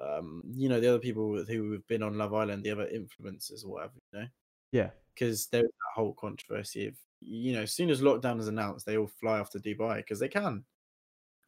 [0.00, 3.64] um, you know, the other people who have been on Love Island, the other influencers
[3.64, 4.28] or whatever, you know,
[4.72, 8.86] Yeah, because there's that whole controversy of, you know, as soon as lockdown is announced,
[8.86, 10.66] they all fly off to Dubai because they can,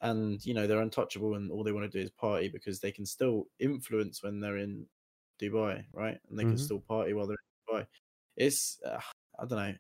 [0.01, 2.93] and you know they're untouchable and all they want to do is party because they
[2.93, 4.89] can still influence when they're in
[5.41, 6.21] Dubai, right?
[6.29, 6.59] And they can Mhm.
[6.59, 7.37] still party while they're
[7.71, 7.87] in Dubai.
[8.37, 9.01] It's uh,
[9.39, 9.77] I don't know.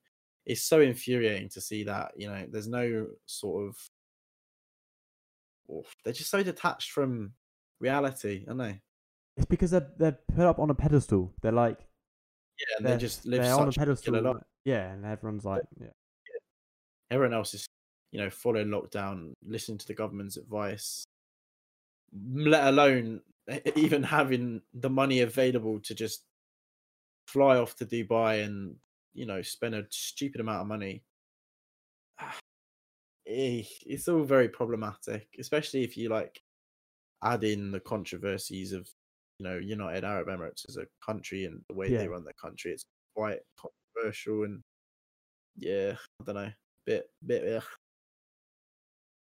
[0.46, 3.78] It's so infuriating to see that you know there's no sort of
[5.70, 7.34] oof, they're just so detached from
[7.80, 8.80] reality, aren't they?
[9.38, 11.32] it's because they're they're put up on a pedestal.
[11.40, 11.78] They're like
[12.58, 14.40] Yeah, and they're, they just live they're on a pedestal.
[14.64, 15.86] Yeah, and everyone's like, yeah,
[17.10, 17.66] Everyone else is,
[18.12, 21.04] you know, following lockdown, listening to the government's advice,
[22.12, 23.20] let alone
[23.76, 26.24] even having the money available to just
[27.28, 28.74] fly off to Dubai and
[29.14, 31.04] you know spend a stupid amount of money.
[33.30, 36.40] Eh, It's all very problematic, especially if you like
[37.24, 38.88] add in the controversies of
[39.38, 41.98] you know United Arab Emirates as a country and the way Yeah.
[41.98, 42.72] they run the country.
[42.72, 42.84] It's
[43.16, 44.60] quite controversial and
[45.56, 46.50] yeah, I don't know,
[46.86, 47.56] bit bit.
[47.56, 47.62] Ugh.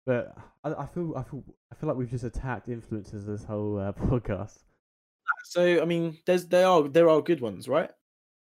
[0.06, 0.34] but
[0.64, 1.42] I, I feel I feel
[1.72, 4.58] I feel like we've just attacked influencers this whole uh, podcast.
[5.44, 7.90] So I mean, there's there are there are good ones, right?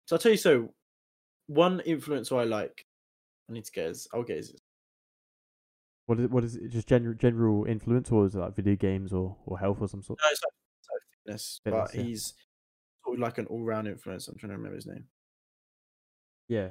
[0.07, 0.37] So I'll tell you.
[0.37, 0.73] So
[1.47, 2.85] one influencer I like,
[3.49, 4.07] I need to get his.
[4.13, 4.55] I'll get his.
[6.05, 6.31] What is it?
[6.31, 6.69] What is it?
[6.69, 10.03] Just general general influence, or is it like video games or, or health or some
[10.03, 10.19] sort?
[10.23, 12.03] No, it's like, it's like fitness, Fitness, but yeah.
[12.03, 12.33] he's
[13.05, 14.27] sort of like an all-round influence.
[14.27, 15.05] I'm trying to remember his name.
[16.49, 16.69] Yeah,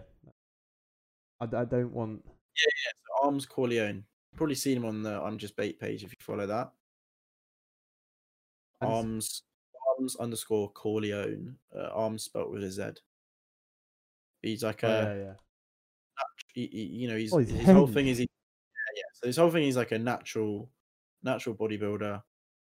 [1.41, 2.23] I, d- I don't want.
[2.27, 2.93] Yeah, yeah.
[3.07, 4.03] So Armz Korleone.
[4.37, 6.73] Probably seen him on the I'm Just Bait page if you follow that.
[8.81, 9.43] Arms
[9.99, 11.55] Arms underscore Korleone.
[11.77, 12.83] Uh, arms spelt with a Z.
[14.43, 15.33] He's like Oh, a yeah, yeah.
[16.55, 18.27] he, he- you know, he's, Oh, he's his whole thing is he,
[18.95, 19.03] yeah.
[19.15, 20.69] So this whole thing is like a natural,
[21.23, 22.23] natural bodybuilder.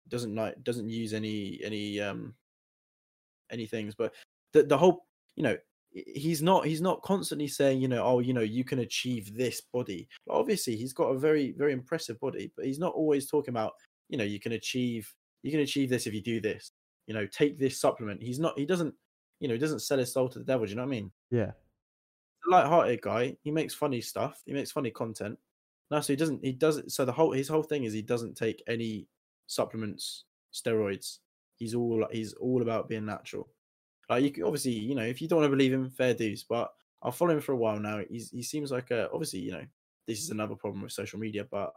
[0.08, 2.34] Doesn't like doesn't use any any um
[3.50, 4.14] any things, but
[4.52, 5.56] the the whole you know
[5.90, 9.60] he's not he's not constantly saying you know oh you know you can achieve this
[9.72, 10.08] body.
[10.28, 13.72] Obviously, he's got a very very impressive body, but he's not always talking about
[14.08, 15.12] you know you can achieve
[15.42, 16.72] you can achieve this if you do this.
[17.06, 18.22] You know, take this supplement.
[18.22, 18.58] He's not.
[18.58, 18.94] He doesn't.
[19.38, 20.66] You know, he doesn't sell his soul to the devil.
[20.66, 21.12] Do you know what I mean?
[21.30, 21.52] Yeah,
[22.46, 23.36] light-hearted guy.
[23.42, 24.42] He makes funny stuff.
[24.46, 25.38] He makes funny content.
[25.90, 26.44] No, so he doesn't.
[26.44, 26.92] He doesn't.
[26.92, 29.06] So the whole his whole thing is he doesn't take any
[29.46, 31.18] supplements, steroids.
[31.56, 33.48] He's all he's all about being natural.
[34.08, 36.44] Like you can, obviously, you know, if you don't want to believe him, fair dues.
[36.44, 36.72] But
[37.02, 38.00] I'll follow him for a while now.
[38.08, 39.64] He's he seems like a obviously, you know,
[40.06, 41.72] this is another problem with social media, but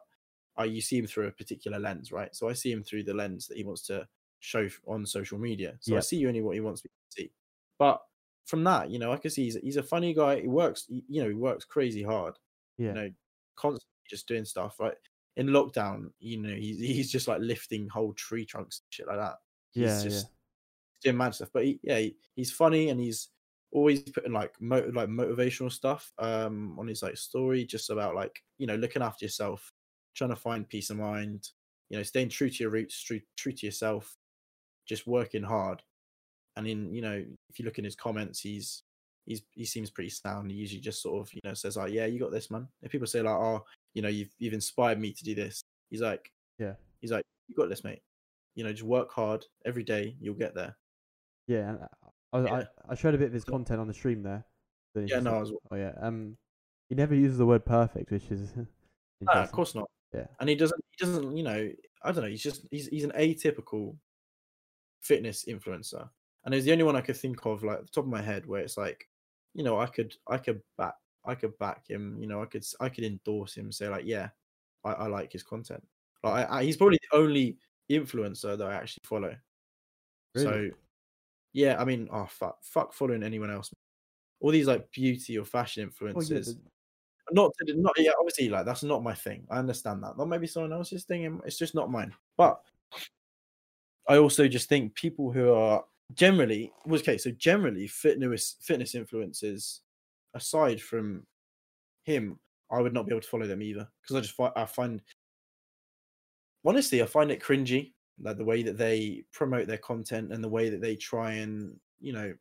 [0.57, 2.35] I you see him through a particular lens, right?
[2.35, 4.07] So I see him through the lens that he wants to
[4.39, 5.75] show on social media.
[5.79, 7.31] So I see only what he wants me to see.
[7.77, 8.01] But
[8.45, 10.41] from that, you know, I can see he's, he's a funny guy.
[10.41, 12.35] He works, you know, he works crazy hard.
[12.77, 12.87] Yeah.
[12.87, 13.11] You know,
[13.55, 14.79] constantly just doing stuff.
[14.79, 14.95] Right
[15.37, 19.17] in lockdown, you know, he's he's just like lifting whole tree trunks, and shit like
[19.17, 19.37] that.
[19.77, 20.29] He's Yeah, just yeah.
[21.03, 21.49] doing mad stuff.
[21.53, 23.29] But he, yeah, he, he's funny and he's
[23.71, 28.43] always putting like mo- like motivational stuff um on his like story, just about like
[28.57, 29.73] you know looking after yourself,
[30.15, 31.49] trying to find peace of mind,
[31.89, 34.17] you know, staying true to your roots, true true to yourself,
[34.87, 35.83] just working hard.
[36.55, 38.83] And in you know, if you look in his comments, he's
[39.25, 40.51] he's he seems pretty sound.
[40.51, 42.67] He usually just sort of you know says like, yeah, you got this, man.
[42.81, 46.01] If people say like, oh, you know, you've you've inspired me to do this, he's
[46.01, 46.75] like, Yeah.
[47.01, 48.01] he's like, you got this, mate.
[48.55, 50.77] You know, just work hard every day, you'll get there.
[51.47, 51.79] Yeah, and
[52.33, 52.53] I, I, Yeah.
[52.87, 54.45] I I showed a bit of his content on the stream there.
[54.93, 55.93] Don't know if Yeah, no, I was Oh yeah.
[55.99, 56.37] Um,
[56.89, 58.53] he never uses the word perfect, which is
[59.21, 59.89] No, of course not.
[60.13, 60.27] Yeah.
[60.39, 60.81] And he doesn't.
[60.97, 61.35] He doesn't.
[61.37, 61.71] You know,
[62.03, 62.29] I don't know.
[62.29, 62.65] He's just.
[62.71, 63.97] He's he's an atypical
[65.01, 66.09] fitness influencer,
[66.45, 68.21] and he's the only one I could think of, like at the top of my
[68.21, 69.07] head, where it's like,
[69.53, 70.95] you know, I could I could back
[71.25, 72.17] I could back him.
[72.19, 73.71] You know, I could I could endorse him.
[73.71, 74.29] Say like, yeah,
[74.83, 75.83] I, I like his content.
[76.23, 77.57] Like, I, I, he's probably the only
[77.89, 79.35] influencer that I actually follow.
[80.35, 80.45] Really?
[80.45, 80.69] So,
[81.53, 83.71] yeah, I mean, oh fuck, fuck following anyone else.
[84.41, 86.71] All these like beauty or fashion influencers yeah, but-
[87.31, 90.47] not to, not yeah obviously like that's not my thing i understand that not maybe
[90.47, 92.61] someone else's thing it's just not mine but
[94.07, 95.83] i also just think people who are
[96.15, 99.81] generally was okay so generally fitness fitness influencers
[100.33, 101.25] aside from
[102.03, 102.39] him
[102.71, 105.01] i would not be able to follow them either because i just find i find
[106.65, 110.49] honestly i find it cringy like the way that they promote their content and the
[110.49, 112.33] way that they try and you know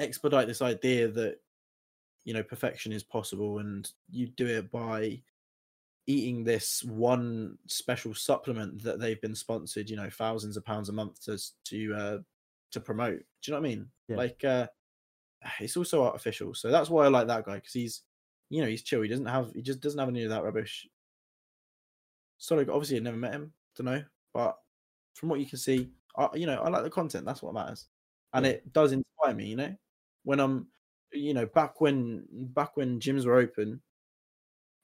[0.00, 1.38] expedite this idea that
[2.24, 5.20] you know perfection is possible and you do it by
[6.06, 10.92] eating this one special supplement that they've been sponsored you know thousands of pounds a
[10.92, 12.18] month to to uh
[12.70, 14.16] to promote do you know what i mean Yeah.
[14.16, 14.66] like uh
[15.60, 18.02] it's also artificial so that's why i like that guy because he's
[18.48, 20.86] you know he's chill he doesn't have he just doesn't have any of that rubbish.
[22.38, 24.02] Sorry obviously i never met him don't know
[24.34, 24.58] but
[25.14, 27.86] from what you can see I, you know i like the content that's what matters
[28.34, 28.52] and Yeah.
[28.52, 29.74] it does inspire me you know?
[30.24, 30.66] When i'm
[31.12, 33.80] you know back when back when gyms were open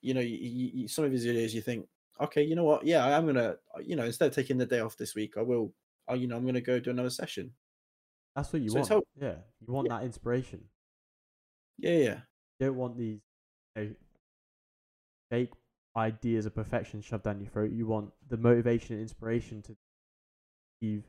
[0.01, 0.37] you know you,
[0.75, 1.87] you, some of his videos you think
[2.21, 2.85] okay you know what?
[2.85, 5.43] Yeah i am gonna you know instead of taking the day off this week i
[5.43, 5.73] will
[6.11, 7.53] uh, you know i'm gonna go do another session
[8.37, 9.07] That's what you So want.
[9.21, 9.35] Yeah,
[9.67, 10.61] you want that inspiration.
[11.79, 12.21] yeah yeah
[12.61, 13.21] You don't want these
[13.77, 13.95] you know,
[15.31, 15.53] fake
[15.97, 17.71] ideas of perfection shoved down your throat.
[17.73, 19.77] You want the motivation and inspiration to
[20.81, 21.05] achieve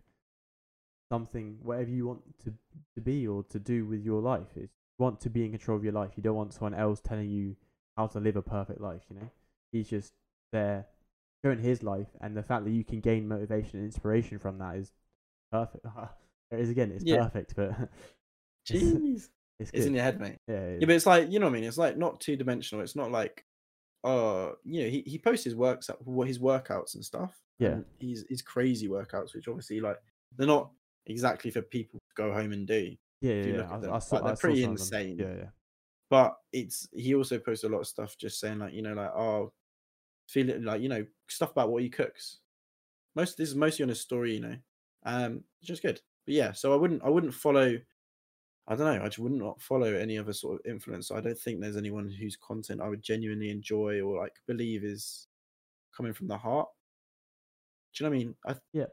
[1.11, 2.53] something, whatever you want to
[2.95, 4.47] to be or to do with your life.
[4.55, 6.11] It's, you want to be in control of your life.
[6.15, 7.55] You don't want someone else telling you
[7.97, 9.01] how to live a perfect life.
[9.09, 9.29] You know,
[9.71, 10.13] he's just
[10.51, 10.87] there
[11.43, 14.75] showing his life, and the fact that you can gain motivation and inspiration from that
[14.75, 14.91] is
[15.51, 15.85] perfect.
[16.51, 17.23] it is again, it's Yeah.
[17.23, 17.71] perfect, but
[18.67, 19.29] jeez
[19.59, 21.59] it's it's in your head mate Yeah, yeah but it's like you know what i
[21.59, 23.43] mean it's like not two dimensional it's not like
[24.03, 27.69] uh you know he, he posts his works what his workouts and stuff Yeah.
[27.69, 29.97] and he's his crazy workouts which obviously like
[30.37, 30.71] they're not
[31.07, 33.45] exactly for people to go home and do yeah, yeah.
[33.57, 33.89] yeah.
[33.91, 34.85] I, I saw, like, they're I pretty some of them.
[35.01, 35.17] insane.
[35.19, 35.49] Yeah, yeah.
[36.09, 39.11] but it's he also posts a lot of stuff just saying like you know like
[39.13, 39.51] oh
[40.29, 42.37] feeling like you know stuff about what he cooks
[43.15, 44.55] most this is mostly on his story you know
[45.05, 45.99] um is good
[46.29, 47.75] but yeah so i wouldn't i wouldn't follow
[48.67, 51.15] i don't know i just would not follow any other sort of influencer.
[51.17, 55.25] I don't think there's anyone whose content i would genuinely enjoy or like believe is
[55.95, 56.67] coming from the heart.
[57.95, 58.35] Do you know what i mean?
[58.45, 58.85] I Yeah.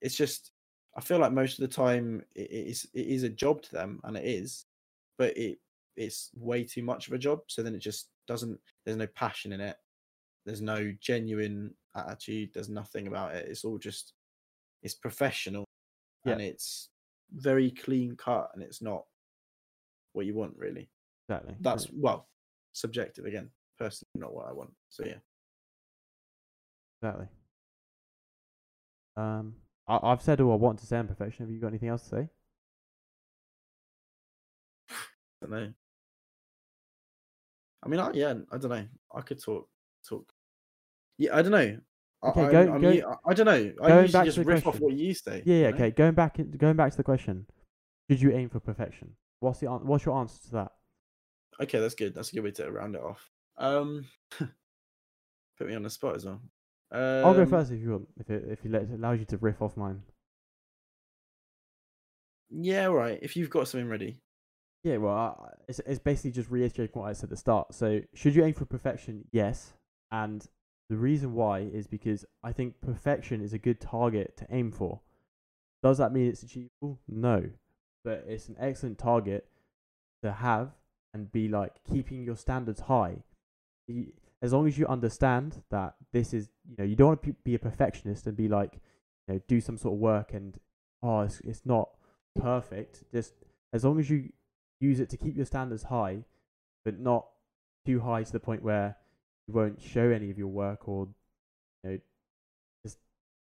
[0.00, 0.50] it's just
[0.96, 3.72] i feel like most of the time it it is it is a job to
[3.72, 4.66] them and it is
[5.16, 5.60] but it
[5.96, 9.52] it's way too much of a job so then it just doesn't there's no passion
[9.52, 9.76] in it.
[10.44, 13.46] There's no genuine attitude there's nothing about it.
[13.48, 14.14] It's all just
[14.82, 15.69] it's professional
[16.24, 16.32] Yeah.
[16.32, 16.90] and it's
[17.32, 19.04] very clean cut and it's not
[20.12, 20.90] what you want really
[21.28, 21.54] Exactly.
[21.60, 22.28] that's well
[22.72, 25.14] subjective again personally not what i want so yeah
[27.02, 27.26] exactly.
[29.16, 29.54] Um,
[29.86, 31.44] I, I've said all I want to say on perfection.
[31.44, 32.28] Have you got anything else to say?
[34.90, 34.94] I
[35.42, 35.72] don't know.
[37.82, 38.86] I mean, I, yeah, I don't know.
[39.14, 39.68] I could talk,
[40.06, 40.30] talk.
[41.18, 41.78] Yeah, I don't know.
[42.22, 43.72] Okay, I, go- I, go- I, don't know.
[43.82, 44.84] I going back to the riff off question.
[44.84, 45.42] what you say.
[45.46, 45.70] Yeah, you yeah.
[45.70, 45.76] know?
[45.76, 47.46] Okay, going back going back to the question.
[48.08, 49.12] Did you aim for perfection?
[49.40, 50.72] What's the what's your answer to that?
[51.62, 52.14] Okay, that's good.
[52.14, 53.30] That's a good way to round it off.
[53.56, 54.06] Um,
[54.38, 56.40] put me on the spot as well.
[56.92, 58.08] I'll go Um, first if you want.
[58.18, 60.02] If it if you let it allows you to riff off mine.
[62.50, 63.18] Yeah, right.
[63.22, 64.20] If you've got something ready.
[64.82, 67.74] Yeah, well, it's it's basically just reiterating what I said at the start.
[67.74, 69.24] So, should you aim for perfection?
[69.30, 69.72] Yes,
[70.10, 70.44] and
[70.90, 75.00] the reason why is because I think perfection is a good target to aim for.
[75.84, 76.98] Does that mean it's achievable?
[77.08, 77.48] No,
[78.04, 79.46] but it's an excellent target
[80.24, 80.72] to have
[81.14, 83.18] and be like keeping your standards high.
[84.42, 87.54] As long as you understand that this is, you know, you don't want to be
[87.54, 88.80] a perfectionist and be like,
[89.28, 90.58] you know, do some sort of work and
[91.04, 91.90] oh, it's it's not
[92.34, 93.04] perfect.
[93.12, 93.34] Just
[93.72, 94.30] as long as you
[94.80, 96.24] use it to keep your standards high,
[96.84, 97.28] but not
[97.86, 98.96] too high to the point where
[99.50, 101.08] you won't show any of your work or
[101.82, 101.98] you know
[102.84, 102.98] just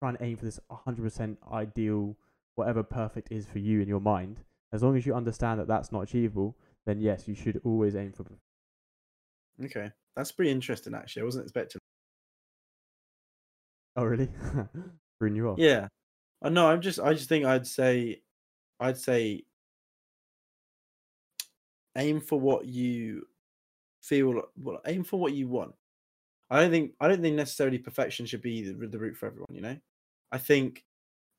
[0.02, 2.18] try and aim for this 100% ideal
[2.56, 4.42] whatever perfect is for you in your mind
[4.72, 8.12] as long as you understand that that's not achievable then yes you should always aim
[8.12, 8.26] for
[9.64, 10.96] Okay, that's pretty interesting.
[10.96, 11.80] Actually, I wasn't expecting.
[13.96, 14.30] oh really
[15.20, 15.88] bring you off Yeah,
[16.44, 16.68] uh, I know.
[16.68, 17.00] I'm just.
[17.00, 18.22] I just think I'd say,
[18.80, 19.44] I'd say,
[21.96, 23.28] aim for what you
[24.02, 24.42] feel.
[24.58, 25.76] Well, aim for what you want.
[26.54, 26.92] I don't think.
[27.00, 29.48] I don't think necessarily perfection should be the, the route for everyone.
[29.52, 29.78] You know,
[30.32, 30.84] I think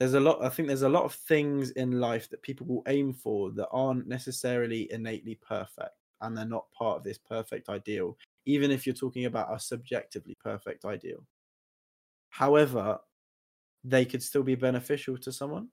[0.01, 0.43] there's a lot.
[0.45, 3.69] I think there's a lot of things in life that people will aim for that
[3.71, 8.19] aren't necessarily innately perfect, and they're not part of this perfect ideal.
[8.47, 11.25] Even if you're talking about a subjectively perfect ideal.
[12.31, 12.99] However,
[13.85, 15.69] they could still be beneficial to someone.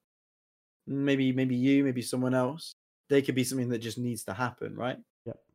[0.87, 2.73] Maybe, maybe you, maybe someone else.
[3.09, 4.97] They could be something that just needs to happen, right?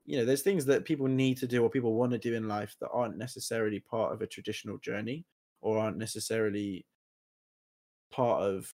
[0.06, 2.48] You know, there's things that people need to do or people want to do in
[2.48, 5.24] life that aren't necessarily part of a traditional journey
[5.60, 6.86] or aren't necessarily
[8.12, 8.72] part of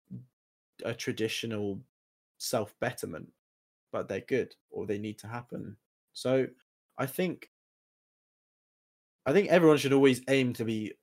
[0.85, 1.81] a traditional
[2.39, 3.29] self betterment,
[3.93, 5.77] but they're good or they need to happen.
[6.13, 6.47] So
[6.99, 7.51] I think
[9.27, 10.95] I think everyone should always aim to be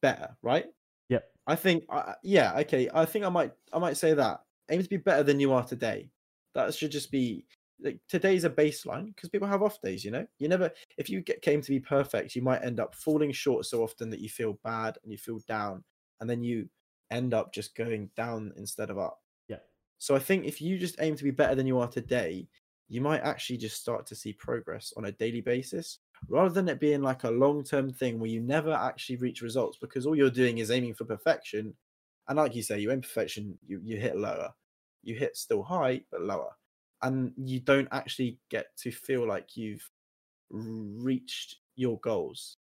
[0.00, 0.66] better, right?
[1.08, 1.30] Yep.
[1.46, 2.88] I think, uh, yeah, okay.
[2.92, 5.64] I think I might, I might say that aim to be better than you are
[5.64, 6.10] today.
[6.54, 7.44] That should just be
[7.80, 10.04] like today's a baseline because people have off days.
[10.04, 10.70] You know, you never.
[10.96, 14.10] If you get came to be perfect, you might end up falling short so often
[14.10, 15.84] that you feel bad and you feel down,
[16.20, 16.68] and then you
[17.10, 19.20] end up just going down instead of up.
[19.48, 19.58] Yeah.
[19.98, 22.48] So I think if you just aim to be better than you are today,
[22.88, 25.98] you might actually just start to see progress on a daily basis
[26.28, 29.78] rather than it being like a long term thing where you never actually reach results
[29.80, 31.74] because all you're doing is aiming for perfection.
[32.28, 34.52] And like you say, you aim perfection, you, you hit lower.
[35.02, 36.50] You hit still high, but lower.
[37.02, 39.90] And you don't actually get to feel like you've
[40.50, 42.58] reached your goals.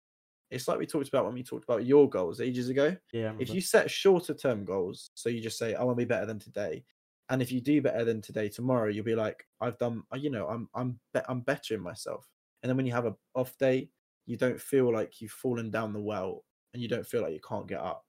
[0.49, 2.97] It's like we talked about when we talked about your goals ages ago.
[3.11, 6.07] yeah If you set shorter term goals, so you just say, I want to be
[6.09, 6.85] better than today.
[7.29, 10.29] And if you do better than today, tomorrow you'll be like, I've done, uh, you
[10.29, 12.29] know, I'm I'm be- I'm bettering myself.
[12.61, 13.89] And then when you have a off day,
[14.25, 17.41] you don't feel like you've fallen down the well, and you don't feel like you
[17.41, 18.05] can't get up.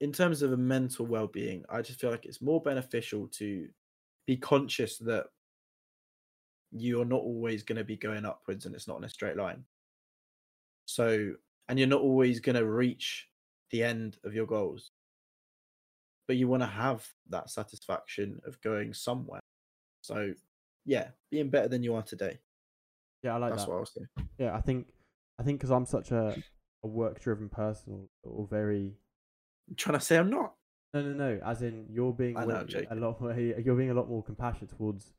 [0.00, 3.70] In terms of a mental well-being, I just feel like it's more beneficial to
[4.30, 5.26] be conscious that
[6.70, 9.64] you're not always going to be going upwards, and it's not in a straight line.
[10.86, 11.32] So,
[11.68, 13.26] and you're not always going to reach
[13.70, 14.92] the end of your goals
[16.30, 19.40] but you want to have that satisfaction of going somewhere.
[20.00, 20.32] So,
[20.84, 22.38] yeah, being better than you are today.
[23.24, 24.28] yeah i like That's that what I was saying.
[24.38, 24.86] yeah i think
[25.40, 26.36] i think because i'm such a,
[26.84, 28.94] a work driven person or, or very
[29.68, 30.54] I'm trying to say I'm not.
[30.92, 31.40] No, no, no.
[31.44, 33.32] As in, you're being I know, a lot more.
[33.38, 35.12] You're being a lot more compassionate towards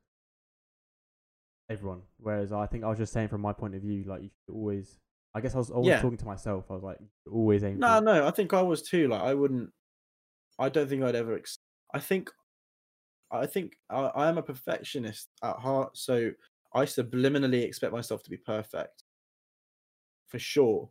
[1.69, 2.01] everyone.
[2.17, 4.53] Whereas I think I was just saying from my point of view, like you should
[4.53, 4.99] always.
[5.33, 6.01] I guess I was always Yeah.
[6.01, 6.65] talking to myself.
[6.69, 6.97] I was like,
[7.31, 7.79] always aim.
[7.79, 9.07] No, for, no, I think I was too.
[9.07, 9.69] Like, I wouldn't.
[10.59, 11.35] I don't think I'd ever.
[11.37, 11.57] Ex-
[11.93, 12.29] I think.
[13.33, 16.31] I think I, I am a perfectionist at heart, so
[16.73, 19.05] I subliminally expect myself to be perfect,
[20.27, 20.89] for sure.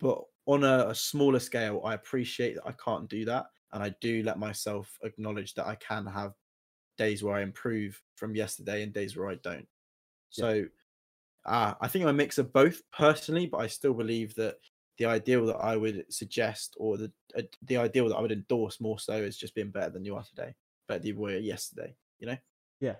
[0.00, 3.94] But on a, a smaller scale, I appreciate that I can't do that, and I
[4.00, 6.32] do let myself acknowledge that I can have
[6.96, 9.66] days where I improve from yesterday and days where I don't.
[10.30, 10.64] So,
[11.44, 14.56] uh, I think I'm a mix of both personally, but I still believe that
[14.98, 18.80] the ideal that I would suggest, or the uh, the ideal that I would endorse
[18.80, 20.54] more so, is just being better than you are today,
[20.88, 21.94] better than you were yesterday.
[22.20, 22.38] You know?
[22.80, 22.94] Yeah.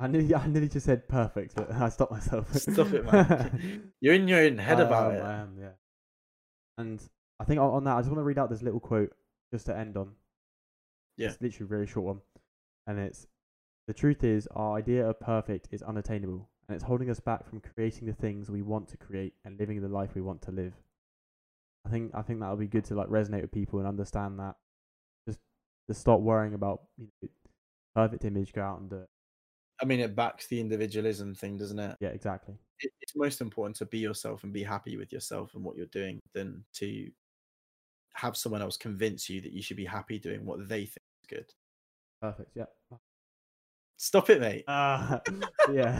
[0.00, 2.52] I nearly, I nearly just said perfect, but I stopped myself.
[2.54, 3.92] Stop it, man.
[4.00, 5.22] You're in your own head I about am, it.
[5.22, 5.72] I am, yeah.
[6.76, 7.08] And
[7.42, 9.12] I think on- on that, I just want to read out this little quote
[9.52, 10.14] just to end on.
[11.16, 11.28] Yeah.
[11.30, 12.22] It's literally a very short one.
[12.86, 13.26] And it's
[13.88, 17.60] The truth is, our idea of perfect is unattainable, and it's holding us back from
[17.60, 20.72] creating the things we want to create and living the life we want to live.
[21.84, 24.54] I think I think that'll be good to like resonate with people and understand that.
[25.26, 25.40] Just
[25.88, 27.28] to stop worrying about you know,
[27.96, 29.08] perfect image, go out and do it.
[29.80, 31.96] I mean, it backs the individualism thing, doesn't it?
[32.00, 32.54] Yeah, exactly.
[32.80, 32.92] it?
[33.00, 36.20] It's most important to be yourself and be happy with yourself and what you're doing
[36.34, 37.10] than to
[38.14, 41.28] have someone else convince you that you should be happy doing what they think is
[41.28, 41.46] good.
[42.20, 42.50] Perfect.
[42.54, 42.64] Yeah.
[43.96, 44.64] Stop it, mate.
[44.66, 45.18] Uh,
[45.72, 45.98] yeah.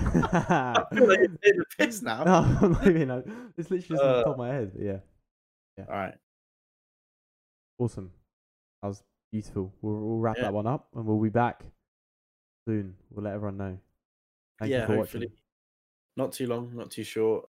[0.90, 2.24] I feel like you're taking the piss now.
[2.24, 2.32] no,
[2.82, 3.24] I'm not
[3.56, 4.24] It's literally just on the Uh.
[4.24, 4.72] top of my head.
[4.74, 4.98] But yeah,
[5.88, 6.14] All right.
[7.78, 8.10] awesome.
[8.82, 9.72] That was beautiful.
[9.82, 10.44] We'll, we'll wrap Yeah.
[10.44, 11.62] that one up, and we'll be back
[12.66, 12.96] soon.
[13.10, 13.78] We'll let everyone know.
[14.58, 15.26] Thank yeah, you for hopefully.
[15.26, 15.38] watching.
[16.16, 17.48] Not too long, not too short.